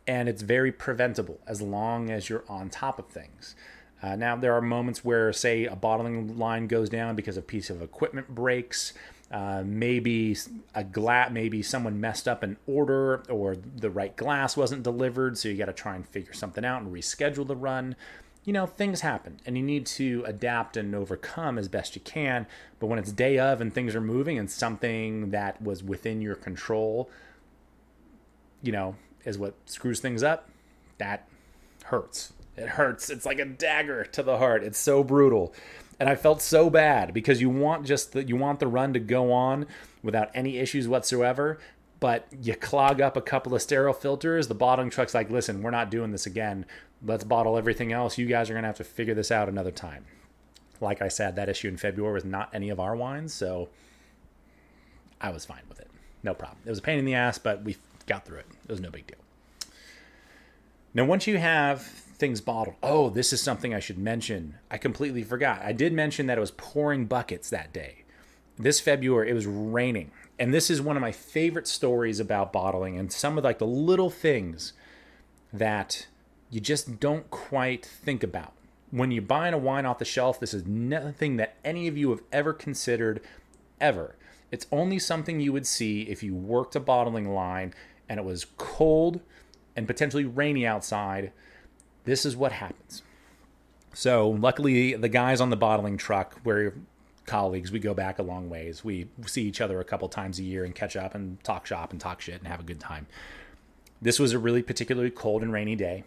[0.08, 3.56] and it's very preventable as long as you're on top of things.
[4.02, 7.70] Uh, now there are moments where say a bottling line goes down because a piece
[7.70, 8.94] of equipment breaks
[9.34, 10.38] uh, maybe
[10.76, 15.50] a glass, maybe someone messed up an order or the right glass wasn't delivered, so
[15.50, 17.96] you got to try and figure something out and reschedule the run.
[18.44, 22.46] You know, things happen and you need to adapt and overcome as best you can.
[22.80, 26.36] But when it's day of and things are moving and something that was within your
[26.36, 27.10] control,
[28.62, 30.48] you know, is what screws things up,
[31.00, 31.28] that
[31.86, 32.34] hurts.
[32.56, 33.10] It hurts.
[33.10, 34.64] It's like a dagger to the heart.
[34.64, 35.54] It's so brutal
[36.00, 39.00] and I felt so bad because you want just the, you want the run to
[39.00, 39.68] go on
[40.02, 41.60] without any issues whatsoever,
[42.00, 44.48] but you clog up a couple of sterile filters.
[44.48, 46.66] The bottling truck's like, listen, we're not doing this again.
[47.06, 48.18] Let's bottle everything else.
[48.18, 50.06] You guys are going to have to figure this out another time.
[50.82, 53.70] Like I said, that issue in February was not any of our wines, so
[55.22, 55.90] I was fine with it.
[56.24, 56.60] No problem.
[56.66, 58.48] It was a pain in the ass, but we got through it.
[58.68, 59.18] It was no big deal.
[60.94, 64.56] Now, once you have things bottled, oh, this is something I should mention.
[64.70, 65.62] I completely forgot.
[65.62, 68.04] I did mention that it was pouring buckets that day.
[68.58, 70.12] This February, it was raining.
[70.40, 73.68] And this is one of my favorite stories about bottling and some of like the
[73.68, 74.74] little things
[75.52, 76.08] that
[76.50, 78.54] you just don't quite think about.
[78.92, 82.12] When you're buying a wine off the shelf, this is nothing that any of you
[82.12, 83.22] have ever considered
[83.82, 84.16] ever.
[84.52, 87.74] It's only something you would see if you worked a bottling line
[88.08, 89.20] and it was cold
[89.76, 91.32] and potentially rainy outside.
[92.06, 93.02] This is what happens.
[93.94, 96.74] So, luckily, the guys on the bottling truck, we're
[97.26, 98.84] colleagues, we go back a long ways.
[98.84, 101.92] We see each other a couple times a year and catch up and talk shop
[101.92, 103.08] and talk shit and have a good time.
[104.02, 106.04] This was a really particularly cold and rainy day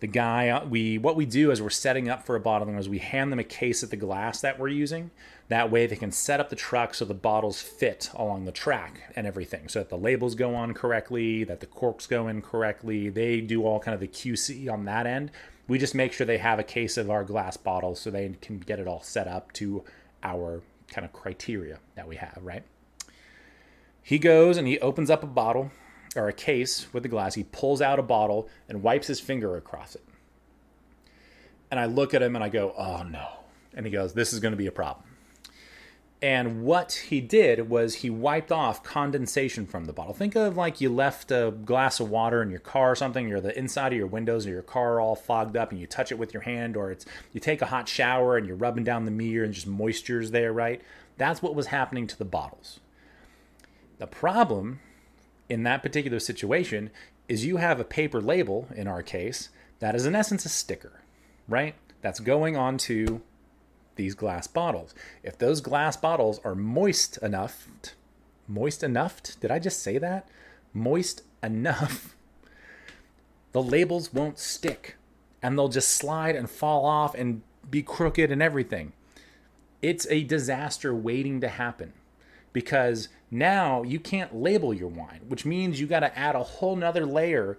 [0.00, 2.88] the guy uh, we what we do as we're setting up for a bottling is
[2.88, 5.10] we hand them a case of the glass that we're using.
[5.48, 9.12] That way they can set up the truck so the bottles fit along the track
[9.14, 9.68] and everything.
[9.68, 13.08] So that the labels go on correctly that the corks go in correctly.
[13.08, 15.30] They do all kind of the qc on that end.
[15.68, 18.58] We just make sure they have a case of our glass bottles so they can
[18.58, 19.82] get it all set up to
[20.22, 22.64] our kind of criteria that we have right?
[24.02, 25.72] He goes and he opens up a bottle
[26.16, 27.34] or a case with the glass.
[27.34, 30.04] He pulls out a bottle and wipes his finger across it.
[31.70, 33.28] And I look at him and I go, "Oh no!"
[33.74, 35.04] And he goes, "This is going to be a problem."
[36.22, 40.14] And what he did was he wiped off condensation from the bottle.
[40.14, 43.40] Think of like you left a glass of water in your car or something, or
[43.40, 46.18] the inside of your windows of your car all fogged up and you touch it
[46.18, 49.10] with your hand, or it's you take a hot shower and you're rubbing down the
[49.10, 50.80] mirror and just moisture's there, right?
[51.18, 52.80] That's what was happening to the bottles.
[53.98, 54.80] The problem
[55.48, 56.90] in that particular situation
[57.28, 61.00] is you have a paper label, in our case, that is in essence a sticker,
[61.48, 61.74] right?
[62.02, 63.20] That's going onto
[63.96, 64.94] these glass bottles.
[65.22, 67.68] If those glass bottles are moist enough,
[68.46, 70.28] moist enough, did I just say that?
[70.72, 72.16] Moist enough,
[73.52, 74.96] the labels won't stick
[75.42, 78.92] and they'll just slide and fall off and be crooked and everything.
[79.82, 81.92] It's a disaster waiting to happen
[82.52, 86.76] because now you can't label your wine, which means you got to add a whole
[86.76, 87.58] nother layer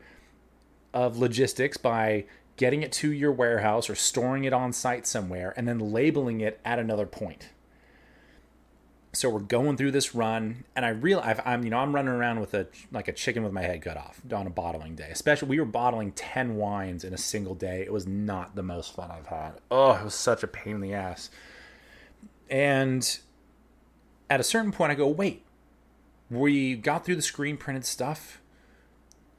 [0.93, 2.25] of logistics by
[2.55, 6.59] getting it to your warehouse or storing it on site somewhere and then labeling it
[6.65, 7.49] at another point.
[9.13, 12.39] So we're going through this run, and I realize I'm, you know, I'm running around
[12.39, 15.09] with a like a chicken with my head cut off on a bottling day.
[15.11, 17.81] Especially, we were bottling ten wines in a single day.
[17.81, 19.53] It was not the most fun I've had.
[19.71, 21.31] Oh, it was such a pain in the ass.
[22.47, 23.17] And
[24.29, 25.46] at a certain point, I go, wait,
[26.29, 28.41] we got through the screen printed stuff.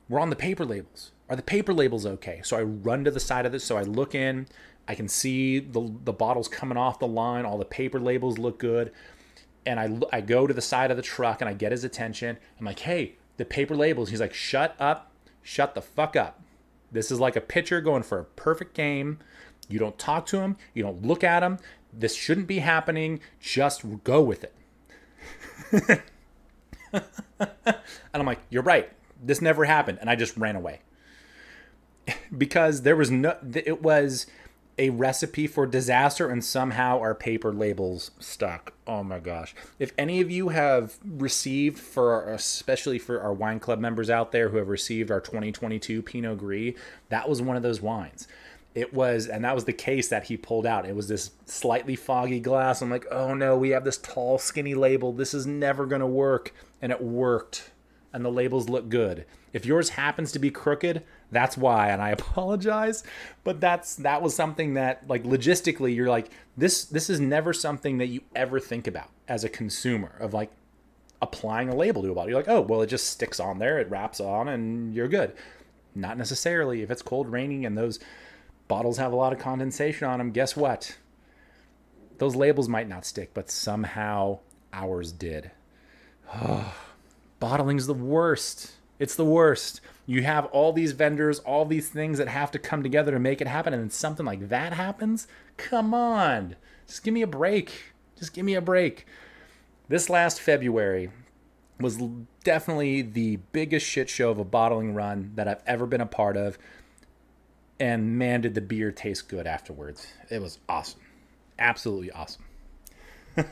[0.09, 1.12] We're on the paper labels.
[1.29, 2.40] Are the paper labels okay?
[2.42, 3.64] So I run to the side of this.
[3.64, 4.46] So I look in.
[4.87, 7.44] I can see the, the bottles coming off the line.
[7.44, 8.92] All the paper labels look good.
[9.66, 12.38] And I, I go to the side of the truck and I get his attention.
[12.59, 14.09] I'm like, hey, the paper labels.
[14.09, 15.12] He's like, shut up.
[15.42, 16.42] Shut the fuck up.
[16.90, 19.18] This is like a pitcher going for a perfect game.
[19.68, 20.57] You don't talk to him.
[20.72, 21.59] You don't look at him.
[21.92, 23.20] This shouldn't be happening.
[23.40, 26.03] Just go with it.
[27.40, 27.77] and
[28.14, 28.90] I'm like, you're right.
[29.22, 29.98] This never happened.
[30.01, 30.81] And I just ran away.
[32.37, 34.27] because there was no, it was
[34.79, 38.74] a recipe for disaster and somehow our paper labels stuck.
[38.87, 39.55] Oh my gosh.
[39.79, 44.51] If any of you have received for especially for our wine club members out there
[44.51, 46.74] who have received our 2022 Pinot Gris,
[47.09, 48.29] that was one of those wines
[48.74, 50.87] it was and that was the case that he pulled out.
[50.87, 52.83] It was this slightly foggy glass.
[52.83, 55.12] I'm like oh no we have this tall skinny label.
[55.12, 56.54] This is never going to work.
[56.81, 57.70] And it worked.
[58.12, 59.26] And the labels look good.
[59.52, 61.88] If yours happens to be crooked that's why.
[61.90, 63.04] And i apologize.
[63.44, 67.98] But that's that was something that like logistically you're like this this is never something
[67.98, 70.50] that you ever think about as a consumer of like
[71.20, 73.78] applying a label to a bottle you're like oh well it just sticks on there.
[73.78, 75.33] It wraps on and you're good.
[75.94, 76.83] Not necessarily.
[76.83, 77.98] If it's cold raining and those
[78.68, 80.31] bottles have a lot of condensation on them.
[80.31, 80.96] Guess what?
[82.18, 84.40] Those labels might not stick, but somehow
[84.72, 85.50] ours did.
[86.35, 86.74] Oh,
[87.40, 88.72] bottling's the worst.
[88.98, 89.81] It's the worst.
[90.07, 93.40] You have all these vendors, all these things that have to come together to make
[93.40, 95.28] it happen, and then something like that happens?
[95.57, 96.57] Come on.
[96.87, 97.92] Just give me a break.
[98.18, 99.07] Just give me a break.
[99.88, 101.11] This last February
[101.81, 101.98] was
[102.42, 106.37] definitely the biggest shit show of a bottling run that I've ever been a part
[106.37, 106.59] of
[107.81, 110.07] and man, did the beer taste good afterwards.
[110.31, 111.01] It was awesome.
[111.59, 112.45] Absolutely awesome.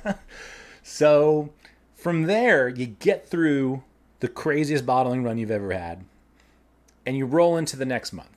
[0.82, 1.50] so
[1.94, 3.82] from there, you get through
[4.20, 6.04] the craziest bottling run you've ever had,
[7.04, 8.30] and you roll into the next month.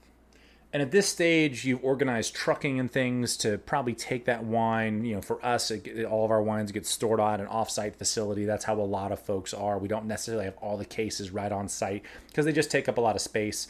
[0.72, 5.04] And at this stage, you've organized trucking and things to probably take that wine.
[5.04, 8.46] You know, for us, it, all of our wines get stored on an offsite facility.
[8.46, 9.80] That's how a lot of folks are.
[9.80, 13.00] We don't necessarily have all the cases right on site because they just take up
[13.00, 13.68] a lot of space.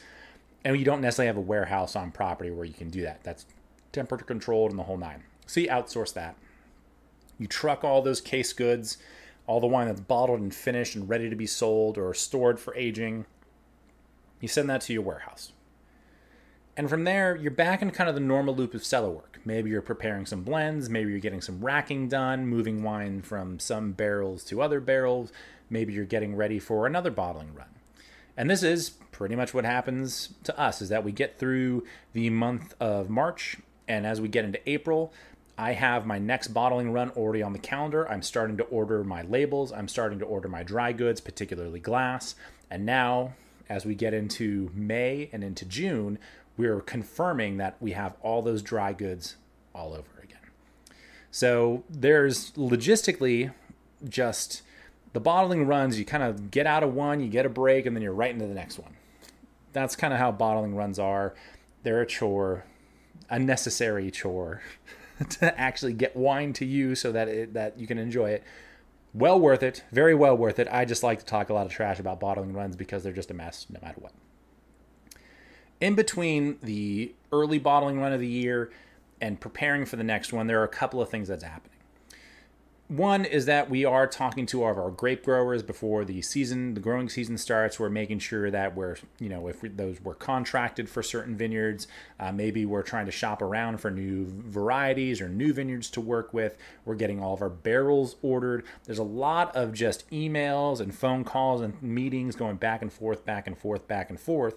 [0.63, 3.23] And you don't necessarily have a warehouse on property where you can do that.
[3.23, 3.45] That's
[3.91, 5.23] temperature controlled and the whole nine.
[5.45, 6.35] So you outsource that.
[7.37, 8.97] You truck all those case goods,
[9.47, 12.75] all the wine that's bottled and finished and ready to be sold or stored for
[12.75, 13.25] aging.
[14.41, 15.53] You send that to your warehouse
[16.79, 19.41] and from there, you're back in kind of the normal loop of cellar work.
[19.43, 23.91] Maybe you're preparing some blends, maybe you're getting some racking done, moving wine from some
[23.91, 25.33] barrels to other barrels,
[25.69, 27.67] maybe you're getting ready for another bottling run.
[28.39, 32.29] And this is pretty much what happens to us is that we get through the
[32.29, 35.11] month of March and as we get into April,
[35.57, 38.09] I have my next bottling run already on the calendar.
[38.09, 42.35] I'm starting to order my labels, I'm starting to order my dry goods, particularly glass.
[42.71, 43.33] And now
[43.67, 46.17] as we get into May and into June,
[46.55, 49.35] we're confirming that we have all those dry goods
[49.75, 50.37] all over again.
[51.29, 53.51] So there's logistically
[54.07, 54.61] just
[55.13, 57.95] the bottling runs, you kind of get out of one, you get a break, and
[57.95, 58.95] then you're right into the next one.
[59.73, 61.35] That's kind of how bottling runs are.
[61.83, 62.65] They're a chore,
[63.29, 64.61] a necessary chore
[65.29, 68.43] to actually get wine to you so that it, that you can enjoy it.
[69.13, 70.67] Well worth it, very well worth it.
[70.69, 73.31] I just like to talk a lot of trash about bottling runs because they're just
[73.31, 74.11] a mess no matter what
[75.81, 78.71] in between the early bottling run of the year
[79.21, 81.78] and preparing for the next one, there are a couple of things that's happening.
[82.89, 86.73] One is that we are talking to all of our grape growers before the season,
[86.73, 87.79] the growing season starts.
[87.79, 91.87] We're making sure that we're, you know, if we, those were contracted for certain vineyards,
[92.19, 96.33] uh, maybe we're trying to shop around for new varieties or new vineyards to work
[96.33, 96.57] with.
[96.83, 98.65] We're getting all of our barrels ordered.
[98.85, 103.23] There's a lot of just emails and phone calls and meetings going back and forth,
[103.23, 104.55] back and forth, back and forth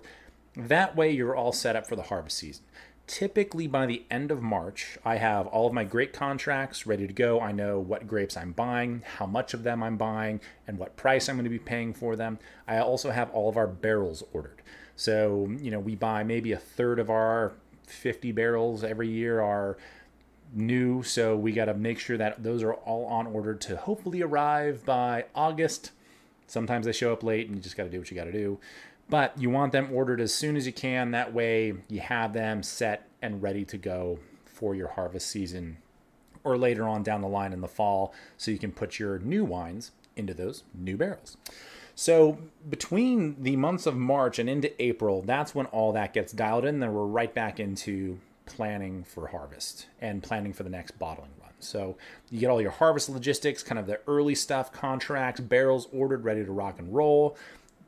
[0.56, 2.64] that way, you're all set up for the harvest season.
[3.06, 7.12] Typically, by the end of March, I have all of my grape contracts ready to
[7.12, 7.40] go.
[7.40, 11.28] I know what grapes I'm buying, how much of them I'm buying, and what price
[11.28, 12.38] I'm going to be paying for them.
[12.66, 14.62] I also have all of our barrels ordered.
[14.94, 17.52] So, you know, we buy maybe a third of our
[17.86, 19.76] 50 barrels every year are
[20.54, 21.02] new.
[21.02, 24.84] So, we got to make sure that those are all on order to hopefully arrive
[24.84, 25.90] by August.
[26.46, 28.32] Sometimes they show up late and you just got to do what you got to
[28.32, 28.60] do
[29.08, 31.10] but you want them ordered as soon as you can.
[31.10, 35.78] That way, you have them set and ready to go for your harvest season
[36.44, 39.44] or later on down the line in the fall so you can put your new
[39.44, 41.36] wines into those new barrels.
[41.94, 42.38] So,
[42.68, 46.80] between the months of March and into April, that's when all that gets dialed in.
[46.80, 51.50] Then we're right back into planning for harvest and planning for the next bottling run.
[51.60, 51.96] So,
[52.30, 56.44] you get all your harvest logistics, kind of the early stuff, contracts, barrels ordered, ready
[56.44, 57.36] to rock and roll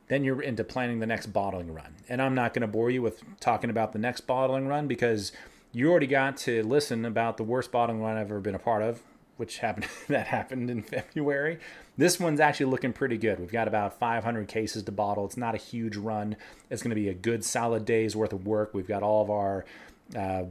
[0.09, 1.95] then you're into planning the next bottling run.
[2.09, 5.33] And I'm not going to bore you with talking about the next bottling run because
[5.73, 8.83] you already got to listen about the worst bottling run I've ever been a part
[8.83, 9.03] of,
[9.37, 11.59] which happened that happened in February.
[11.97, 13.41] This one's actually looking pretty good.
[13.41, 15.25] We've got about 500 cases to bottle.
[15.25, 16.37] It's not a huge run.
[16.71, 18.75] It's going to be a good solid day's worth of work.
[18.75, 19.65] We've got all of our
[20.15, 20.45] uh,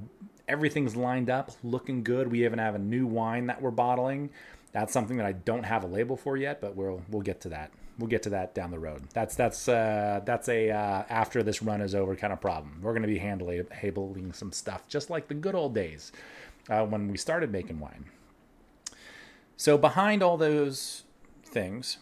[0.47, 2.31] everything's lined up, looking good.
[2.31, 4.31] We even have a new wine that we're bottling.
[4.71, 7.49] That's something that I don't have a label for yet, but we'll we'll get to
[7.49, 9.03] that we'll get to that down the road.
[9.13, 12.79] That's that's uh, that's a uh, after this run is over kind of problem.
[12.81, 16.11] We're going to be handling labeling some stuff just like the good old days
[16.69, 18.05] uh, when we started making wine.
[19.57, 21.03] So behind all those
[21.45, 21.97] things,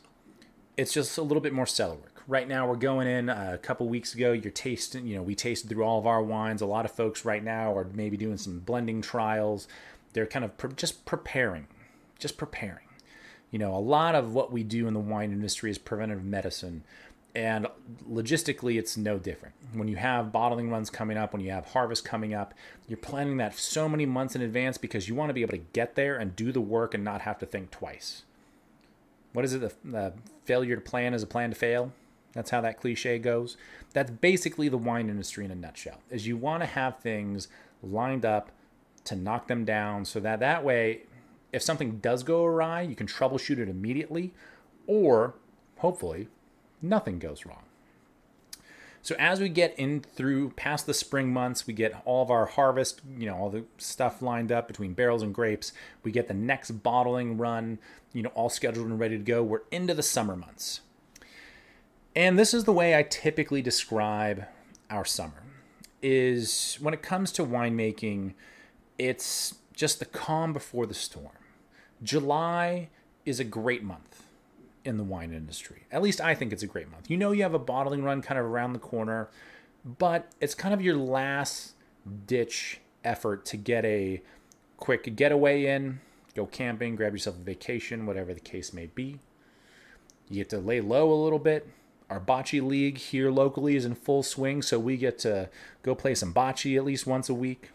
[0.78, 2.24] it's just a little bit more cellar work.
[2.28, 4.32] Right now, we're going in uh, a couple weeks ago.
[4.32, 6.62] You're tasting, you know, we tasted through all of our wines.
[6.62, 9.68] A lot of folks right now are maybe doing some blending trials.
[10.14, 11.68] They're kind of pre- just preparing,
[12.20, 12.86] just preparing
[13.52, 16.84] you know, a lot of what we do in the wine industry is preventive medicine.
[17.34, 17.68] And
[18.10, 19.56] logistically, it's no different.
[19.74, 22.54] When you have bottling runs coming up, when you have harvest coming up,
[22.88, 25.64] you're planning that so many months in advance because you want to be able to
[25.74, 28.24] get there and do the work and not have to think twice.
[29.34, 29.62] What is it?
[29.62, 31.94] The, the failure to plan is a plan to fail.
[32.34, 33.58] That's how that cliche goes.
[33.94, 36.00] That's basically the wine industry in a nutshell.
[36.10, 37.48] Is you want to have things
[37.84, 38.52] lined up
[39.06, 41.02] to knock them down so that that way
[41.52, 44.34] if something does go awry, you can troubleshoot it immediately,
[44.88, 45.36] or
[45.78, 46.28] hopefully,
[46.82, 47.64] nothing goes wrong.
[49.04, 52.46] So as we get in through past the spring months, we get all of our
[52.46, 55.74] harvest, you know, all the stuff lined up between barrels and grapes.
[56.04, 57.80] We get the next bottling run,
[58.14, 59.42] you know, all scheduled and ready to go.
[59.42, 60.82] We're into the summer months.
[62.16, 64.46] And this is the way I typically describe
[64.90, 65.44] our summer.
[66.04, 68.34] Is when it comes to winemaking,
[69.00, 71.30] it's just the calm before the storm.
[72.04, 72.90] July
[73.26, 74.24] is a great month.
[74.84, 75.84] in the wine industry.
[75.92, 77.10] At least I think it's a great month.
[77.10, 79.30] You know, you have a bottling run kind of around the corner,
[79.86, 81.74] but it's kind of your last
[82.26, 84.22] ditch effort to get a
[84.78, 86.00] quick getaway in,
[86.36, 89.20] go camping, grab yourself a vacation, whatever the case may be.
[90.30, 91.68] You get to lay low a little bit.
[92.10, 95.50] Our bocce league here locally is in full swing, so we get to
[95.84, 97.70] go play some bocce at least once a week,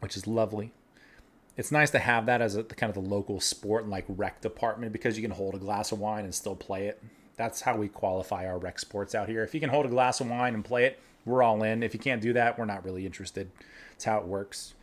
[0.00, 0.72] which is lovely.
[1.56, 4.40] It's nice to have that as a kind of the local sport and like rec
[4.40, 7.02] department because you can hold a glass of wine and still play it.
[7.36, 9.42] That's how we qualify our rec sports out here.
[9.44, 11.82] If you can hold a glass of wine and play it, we're all in.
[11.82, 13.50] If you can't do that, we're not really interested.
[13.92, 14.74] It's how it works.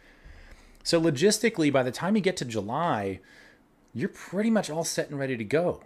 [0.84, 3.19] So logistically, by the time you get to July,
[3.93, 5.82] you're pretty much all set and ready to go.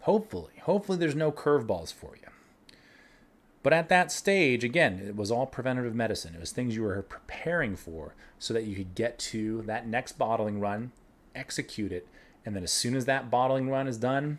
[0.00, 2.28] Hopefully, hopefully there's no curveballs for you.
[3.62, 6.34] But at that stage, again, it was all preventative medicine.
[6.34, 10.18] It was things you were preparing for so that you could get to that next
[10.18, 10.92] bottling run,
[11.34, 12.08] execute it,
[12.44, 14.38] and then as soon as that bottling run is done,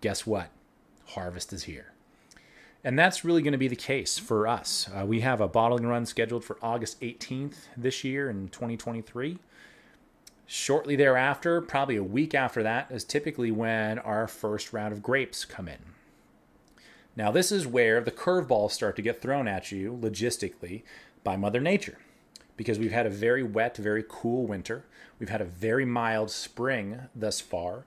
[0.00, 0.50] guess what?
[1.06, 1.92] Harvest is here.
[2.84, 4.88] And that's really going to be the case for us.
[4.92, 9.38] Uh, we have a bottling run scheduled for August 18th this year in 2023.
[10.46, 15.44] Shortly thereafter, probably a week after that, is typically when our first round of grapes
[15.44, 15.78] come in.
[17.18, 20.84] Now, this is where the curveballs start to get thrown at you logistically
[21.24, 21.98] by Mother Nature
[22.56, 24.84] because we've had a very wet, very cool winter.
[25.18, 27.86] We've had a very mild spring thus far.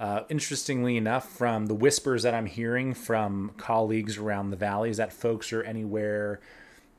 [0.00, 4.96] Uh, interestingly enough, from the whispers that I'm hearing from colleagues around the valley, is
[4.96, 6.40] that folks are anywhere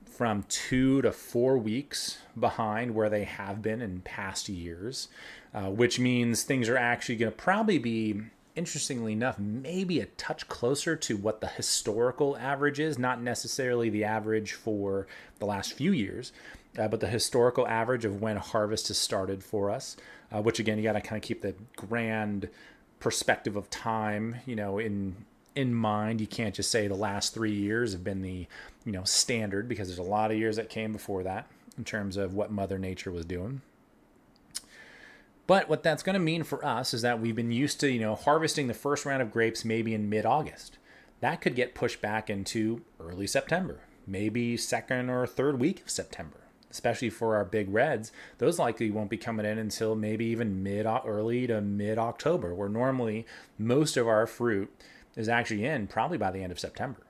[0.05, 5.07] from two to four weeks behind where they have been in past years,
[5.51, 8.21] uh, which means things are actually going to probably be,
[8.56, 14.04] interestingly enough, maybe a touch closer to what the historical average is, not necessarily the
[14.04, 15.08] average for
[15.39, 16.32] the last few years,
[16.78, 19.97] uh, but the historical average of when harvest has started for us,
[20.32, 22.49] uh, which again, you got to kind of keep the grand
[22.99, 25.16] perspective of time, you know, in
[25.56, 26.22] in mind.
[26.22, 28.47] You can't just say the last three years have been the
[28.86, 31.47] you know standard because there's a lot of years that came before that
[31.78, 33.62] in terms of what Mother Nature was doing.
[35.52, 37.99] But what that's going to mean for us is that we've been used to you
[37.99, 40.78] know harvesting the first round of grapes maybe in mid August.
[41.20, 46.38] That could get pushed back into early September, maybe second or third week of September
[46.70, 50.86] especially for our big reds, those likely won't be coming in until maybe even mid
[50.86, 53.26] early to mid October, where normally
[53.58, 54.74] most of our fruit
[55.18, 57.02] is actually in probably by the end of September.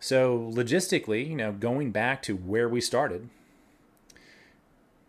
[0.00, 3.28] So logistically, you know, going back to where we started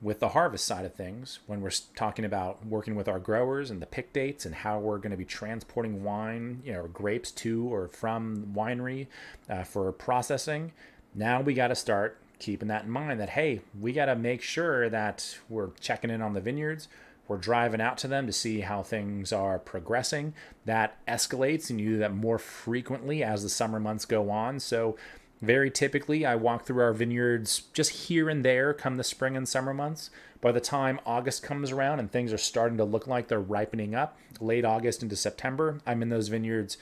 [0.02, 3.82] with the harvest side of things, when we're talking about working with our growers and
[3.82, 7.74] the pick dates and how we're going to be transporting wine, you know, grapes to
[7.74, 9.08] or from winery
[9.50, 10.72] uh, for processing,
[11.16, 14.44] now we got to start keeping that in mind that hey we got to make
[14.44, 16.88] sure that we're checking in on the vineyards.
[17.28, 20.34] We're driving out to them to see how things are progressing.
[20.64, 24.60] That escalates and you do that more frequently as the summer months go on.
[24.60, 24.96] So
[25.42, 29.48] very typically i walk through our vineyards just here and there come the spring and
[29.48, 30.10] summer months
[30.42, 33.94] by the time august comes around and things are starting to look like they're ripening
[33.94, 36.78] up late august into september i'm in those vineyards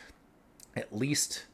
[0.75, 1.45] at least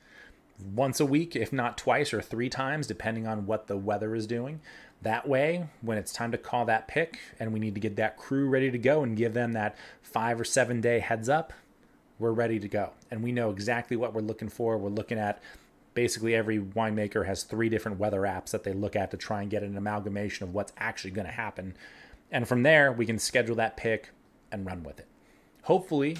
[0.74, 4.28] once a week, if not twice or three times, depending on what the weather is
[4.28, 4.62] doing.
[5.02, 8.18] That way, when it's time to call that pick and we need to get that
[8.18, 11.54] crew ready to go and give them that five or seven day heads up,
[12.20, 12.92] we're ready to go.
[13.10, 14.78] And we know exactly what we're looking for.
[14.78, 15.42] We're looking at
[15.94, 19.52] basically every winemaker has three different weather apps that they look at to try and
[19.52, 21.76] get an amalgamation of what's actually going to happen.
[22.32, 24.10] And from there, we can schedule that pick
[24.52, 25.08] and run with it.
[25.64, 26.18] Hopefully,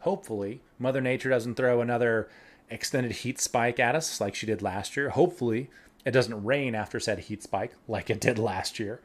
[0.00, 2.28] hopefully, Mother Nature doesn't throw another
[2.70, 5.10] extended heat spike at us like she did last year.
[5.10, 5.68] Hopefully,
[6.04, 9.00] it doesn't rain after said heat spike like it did last year.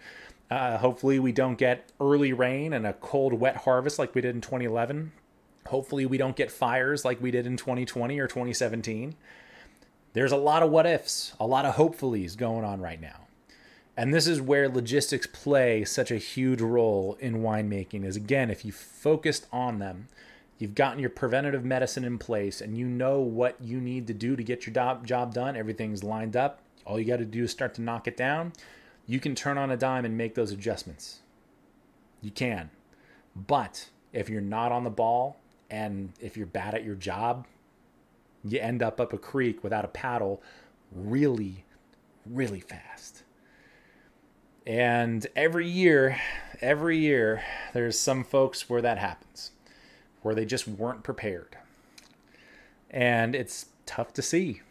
[0.49, 4.33] Uh, hopefully, we don't get early rain and a cold, wet harvest like we did
[4.33, 5.11] in 2011.
[5.67, 9.15] Hopefully, we don't get fires like we did in 2020 or 2017.
[10.17, 13.27] There's a lot of what ifs, a lot of hopefullys going on right now.
[13.95, 18.65] And this is where logistics play such a huge role in winemaking is again, if
[18.65, 20.07] you focused on them,
[20.59, 24.35] You've gotten your preventative medicine in place and you know what you need to do
[24.35, 25.55] to get your job, done.
[25.55, 26.61] Everything's lined up.
[26.85, 28.53] All you got to do is start to knock it down.
[29.05, 31.19] You can turn on a dime and make those adjustments.
[32.21, 32.71] You can.
[33.35, 35.37] But if you're not on the ball
[35.69, 37.45] and if you're bad at your job,
[38.43, 40.41] you end up up a creek without a paddle
[40.91, 41.65] really,
[42.25, 43.23] really fast.
[44.65, 46.19] And every year,
[46.59, 47.41] every year,
[47.73, 49.51] there's some folks where that happens
[50.21, 51.57] where they just weren't prepared.
[52.89, 54.61] And it's tough to see.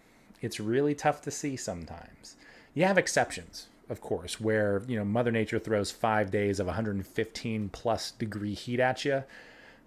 [0.42, 2.36] It's really tough to see sometimes.
[2.74, 7.70] You have exceptions, of course, where, you know, Mother Nature throws 5 days of 115
[7.70, 9.24] plus degree heat at you.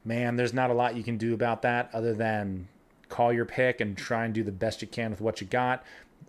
[0.04, 2.68] man, there's not a lot you can do about that other than
[3.10, 5.84] call your pick and try and do the best you can with what you got,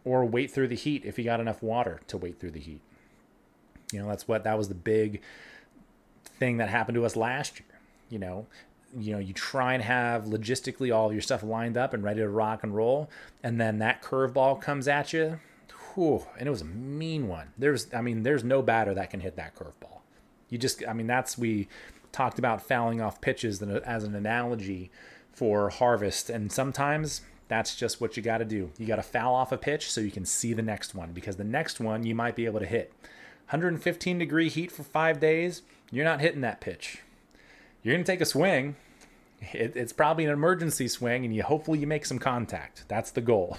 [0.04, 2.80] or wait through the heat if you got enough water to wait through the heat.
[3.92, 5.20] You know, that's what that was the big
[6.24, 7.68] thing that happened to us last year.
[8.08, 8.46] You know,
[8.98, 12.28] you know, you try and have logistically all your stuff lined up and ready to
[12.28, 13.10] rock and roll,
[13.42, 15.40] and then that curveball comes at you.
[15.94, 17.48] Whew, and it was a mean one.
[17.58, 20.00] There's, I mean, there's no batter that can hit that curveball.
[20.48, 21.68] You just, I mean, that's we
[22.12, 24.90] talked about fouling off pitches as an analogy
[25.32, 28.70] for harvest, and sometimes that's just what you got to do.
[28.78, 31.36] You got to foul off a pitch so you can see the next one because
[31.36, 32.92] the next one you might be able to hit.
[33.50, 37.02] 115 degree heat for five days, you're not hitting that pitch.
[37.82, 38.76] You're going to take a swing.
[39.52, 42.84] It, it's probably an emergency swing, and you hopefully you make some contact.
[42.86, 43.58] That's the goal.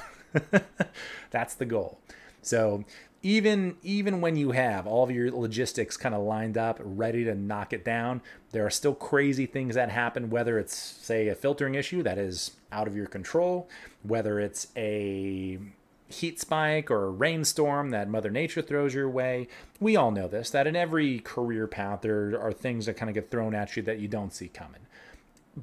[1.31, 1.99] That's the goal.
[2.41, 2.85] So
[3.23, 7.35] even even when you have all of your logistics kind of lined up, ready to
[7.35, 10.29] knock it down, there are still crazy things that happen.
[10.29, 13.69] Whether it's say a filtering issue that is out of your control,
[14.03, 15.59] whether it's a
[16.07, 19.47] heat spike or a rainstorm that Mother Nature throws your way.
[19.79, 23.13] We all know this that in every career path, there are things that kind of
[23.13, 24.81] get thrown at you that you don't see coming.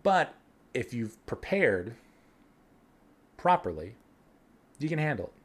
[0.03, 0.35] But
[0.75, 1.97] if you've prepared
[3.37, 3.95] properly,
[4.79, 5.38] you can handle it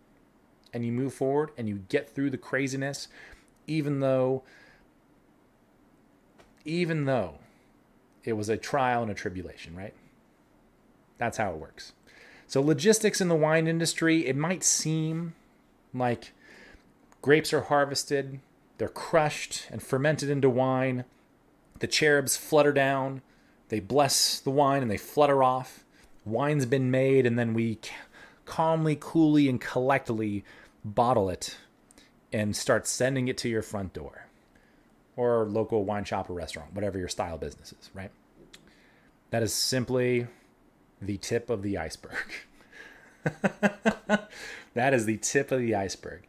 [0.73, 3.07] and you move forward and you get through the craziness,
[3.67, 4.43] even though,
[6.65, 7.35] even though
[8.23, 9.93] it was a trial and a tribulation, right?
[11.17, 11.93] That's how it works.
[12.47, 15.33] So, logistics in the wine industry, it might seem
[15.93, 16.33] like
[17.21, 18.39] grapes are harvested,
[18.77, 21.05] they're crushed and fermented into wine.
[21.79, 23.21] The cherubs flutter down,
[23.69, 25.83] they bless the wine and they flutter off.
[26.25, 27.79] Wine's been made, and then we
[28.45, 30.43] calmly, coolly, and collectively
[30.83, 31.57] bottle it
[32.31, 34.27] and start sending it to your front door
[35.15, 38.11] or local wine shop or restaurant, whatever your style business is, right?
[39.29, 40.27] That is simply
[41.01, 42.33] the tip of the iceberg.
[44.73, 46.23] that is the tip of the iceberg.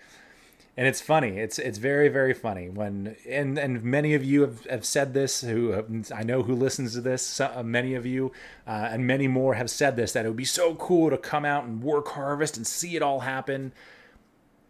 [0.76, 1.38] And it's funny.
[1.38, 5.42] It's it's very very funny when and and many of you have, have said this.
[5.42, 7.24] Who have, I know who listens to this.
[7.24, 8.32] So, many of you
[8.66, 11.44] uh, and many more have said this that it would be so cool to come
[11.44, 13.72] out and work harvest and see it all happen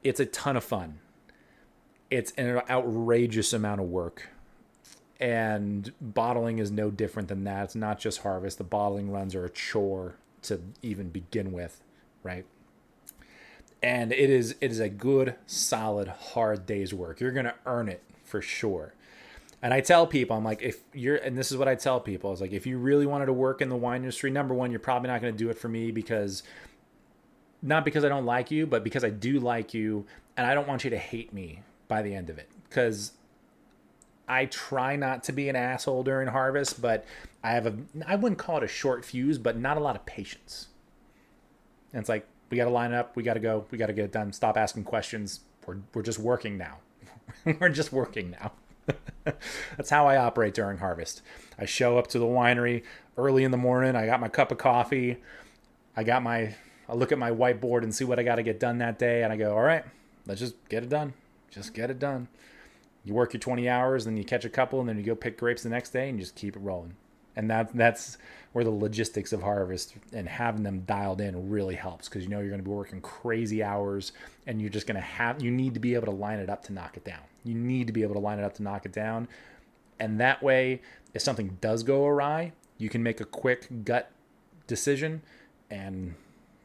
[0.04, 1.00] it's a ton of fun.
[2.10, 4.28] It's an outrageous amount of work.
[5.18, 7.64] And bottling is no different than that.
[7.64, 8.58] It's not just harvest.
[8.58, 11.80] The bottling runs are a chore to even begin with,
[12.22, 12.44] right?
[13.82, 17.20] And it is it is a good, solid, hard day's work.
[17.20, 18.94] You're gonna earn it for sure.
[19.62, 22.34] And I tell people, I'm like, if you're, and this is what I tell people,
[22.34, 24.78] is like, if you really wanted to work in the wine industry, number one, you're
[24.78, 26.42] probably not going to do it for me because
[27.64, 30.04] not because I don't like you, but because I do like you
[30.36, 32.50] and I don't want you to hate me by the end of it.
[32.68, 33.12] Because
[34.28, 37.06] I try not to be an asshole during harvest, but
[37.42, 37.74] I have a,
[38.06, 40.68] I wouldn't call it a short fuse, but not a lot of patience.
[41.92, 43.94] And it's like, we got to line up, we got to go, we got to
[43.94, 44.32] get it done.
[44.34, 45.40] Stop asking questions.
[45.66, 46.78] We're, we're just working now.
[47.60, 48.52] we're just working now.
[49.76, 51.22] That's how I operate during harvest.
[51.58, 52.82] I show up to the winery
[53.16, 53.96] early in the morning.
[53.96, 55.16] I got my cup of coffee.
[55.96, 56.54] I got my
[56.88, 59.22] I look at my whiteboard and see what I got to get done that day,
[59.22, 59.84] and I go, all right,
[60.26, 61.14] let's just get it done.
[61.50, 62.28] Just get it done.
[63.04, 65.38] You work your 20 hours, then you catch a couple, and then you go pick
[65.38, 66.96] grapes the next day, and you just keep it rolling.
[67.36, 68.16] And that that's
[68.52, 72.38] where the logistics of harvest and having them dialed in really helps because you know
[72.38, 74.12] you're going to be working crazy hours,
[74.46, 76.62] and you're just going to have you need to be able to line it up
[76.64, 77.20] to knock it down.
[77.42, 79.26] You need to be able to line it up to knock it down,
[79.98, 80.80] and that way,
[81.12, 84.10] if something does go awry, you can make a quick gut
[84.66, 85.22] decision
[85.70, 86.14] and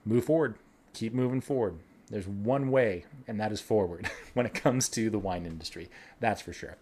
[0.09, 0.55] move forward,
[0.93, 1.79] keep moving forward.
[2.09, 5.89] There's one way, and that is forward when it comes to the wine industry.
[6.19, 6.75] That's for sure.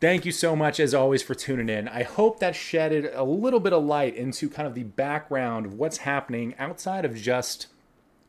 [0.00, 1.88] Thank you so much, as always, for tuning in.
[1.88, 5.74] I hope that shedded a little bit of light into kind of the background of
[5.74, 7.68] what's happening outside of just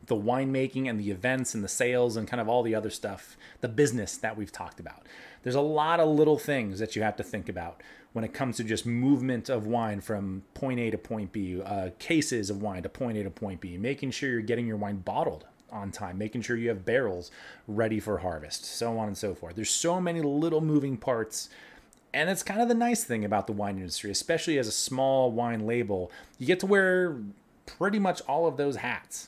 [0.05, 3.35] the winemaking and the events and the sales and kind of all the other stuff,
[3.59, 5.05] the business that we've talked about.
[5.43, 7.81] There's a lot of little things that you have to think about
[8.15, 11.89] when it comes to just movement of wine from point A to point B, uh,
[11.99, 14.99] cases of wine to point A to point B, making sure you're getting your wine
[14.99, 17.29] bottled on time, making sure you have barrels
[17.67, 19.57] ready for harvest, so on and so forth.
[19.57, 21.49] There's so many little moving parts.
[22.13, 25.29] And it's kind of the nice thing about the wine industry, especially as a small
[25.29, 26.09] wine label.
[26.39, 27.17] You get to wear
[27.65, 29.27] pretty much all of those hats,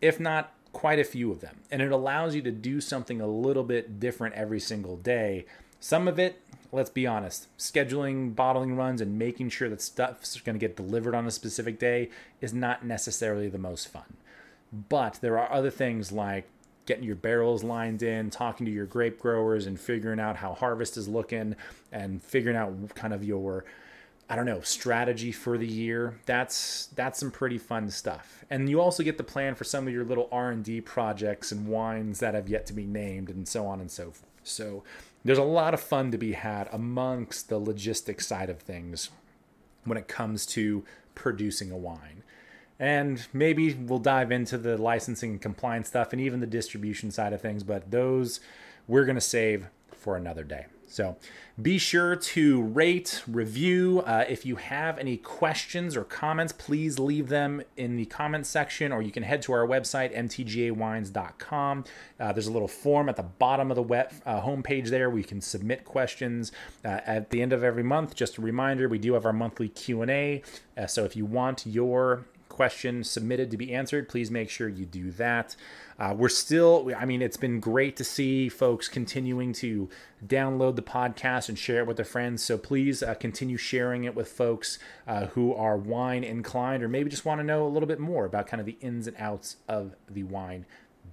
[0.00, 1.58] if not quite a few of them.
[1.70, 5.44] And it allows you to do something a little bit different every single day.
[5.78, 6.40] Some of it
[6.72, 11.14] let's be honest, scheduling bottling runs and making sure that stuff's going to get delivered
[11.14, 12.10] on a specific day
[12.40, 14.16] is not necessarily the most fun.
[14.88, 16.46] But there are other things like
[16.84, 20.96] getting your barrels lined in, talking to your grape growers, and figuring out how harvest
[20.96, 21.56] is looking,
[21.92, 23.64] and figuring out kind of your
[24.30, 26.18] I don't know, strategy for the year.
[26.26, 28.44] That's that's some pretty fun stuff.
[28.50, 32.20] And you also get the plan for some of your little R&D projects and wines
[32.20, 34.26] that have yet to be named and so on and so forth.
[34.42, 34.84] So
[35.28, 39.10] there's a lot of fun to be had amongst the logistics side of things
[39.84, 40.82] when it comes to
[41.14, 42.22] producing a wine.
[42.78, 47.34] And maybe we'll dive into the licensing and compliance stuff and even the distribution side
[47.34, 48.40] of things, but those
[48.86, 50.64] we're going to save for another day.
[50.88, 51.16] So
[51.60, 54.02] be sure to rate, review.
[54.06, 58.92] Uh, if you have any questions or comments, please leave them in the comments section,
[58.92, 61.84] or you can head to our website, mtgawines.com.
[62.18, 65.18] Uh, there's a little form at the bottom of the web uh, homepage there where
[65.18, 66.52] you can submit questions.
[66.84, 69.68] Uh, at the end of every month, just a reminder, we do have our monthly
[69.68, 70.42] Q&A.
[70.76, 72.24] Uh, so if you want your
[72.58, 75.54] question submitted to be answered, please make sure you do that.
[75.96, 79.88] Uh, we're still, I mean, it's been great to see folks continuing to
[80.26, 82.42] download the podcast and share it with their friends.
[82.42, 87.08] So please uh, continue sharing it with folks uh, who are wine inclined or maybe
[87.08, 89.58] just want to know a little bit more about kind of the ins and outs
[89.68, 90.66] of the wine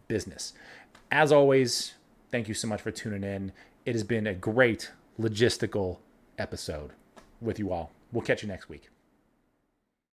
[0.08, 0.54] business.
[1.12, 1.94] As always,
[2.32, 3.52] thank you so much for tuning in.
[3.86, 4.90] It has been a great
[5.22, 6.00] logistical
[6.40, 6.94] episode
[7.40, 7.92] with you all.
[8.12, 8.90] We'll catch you next week.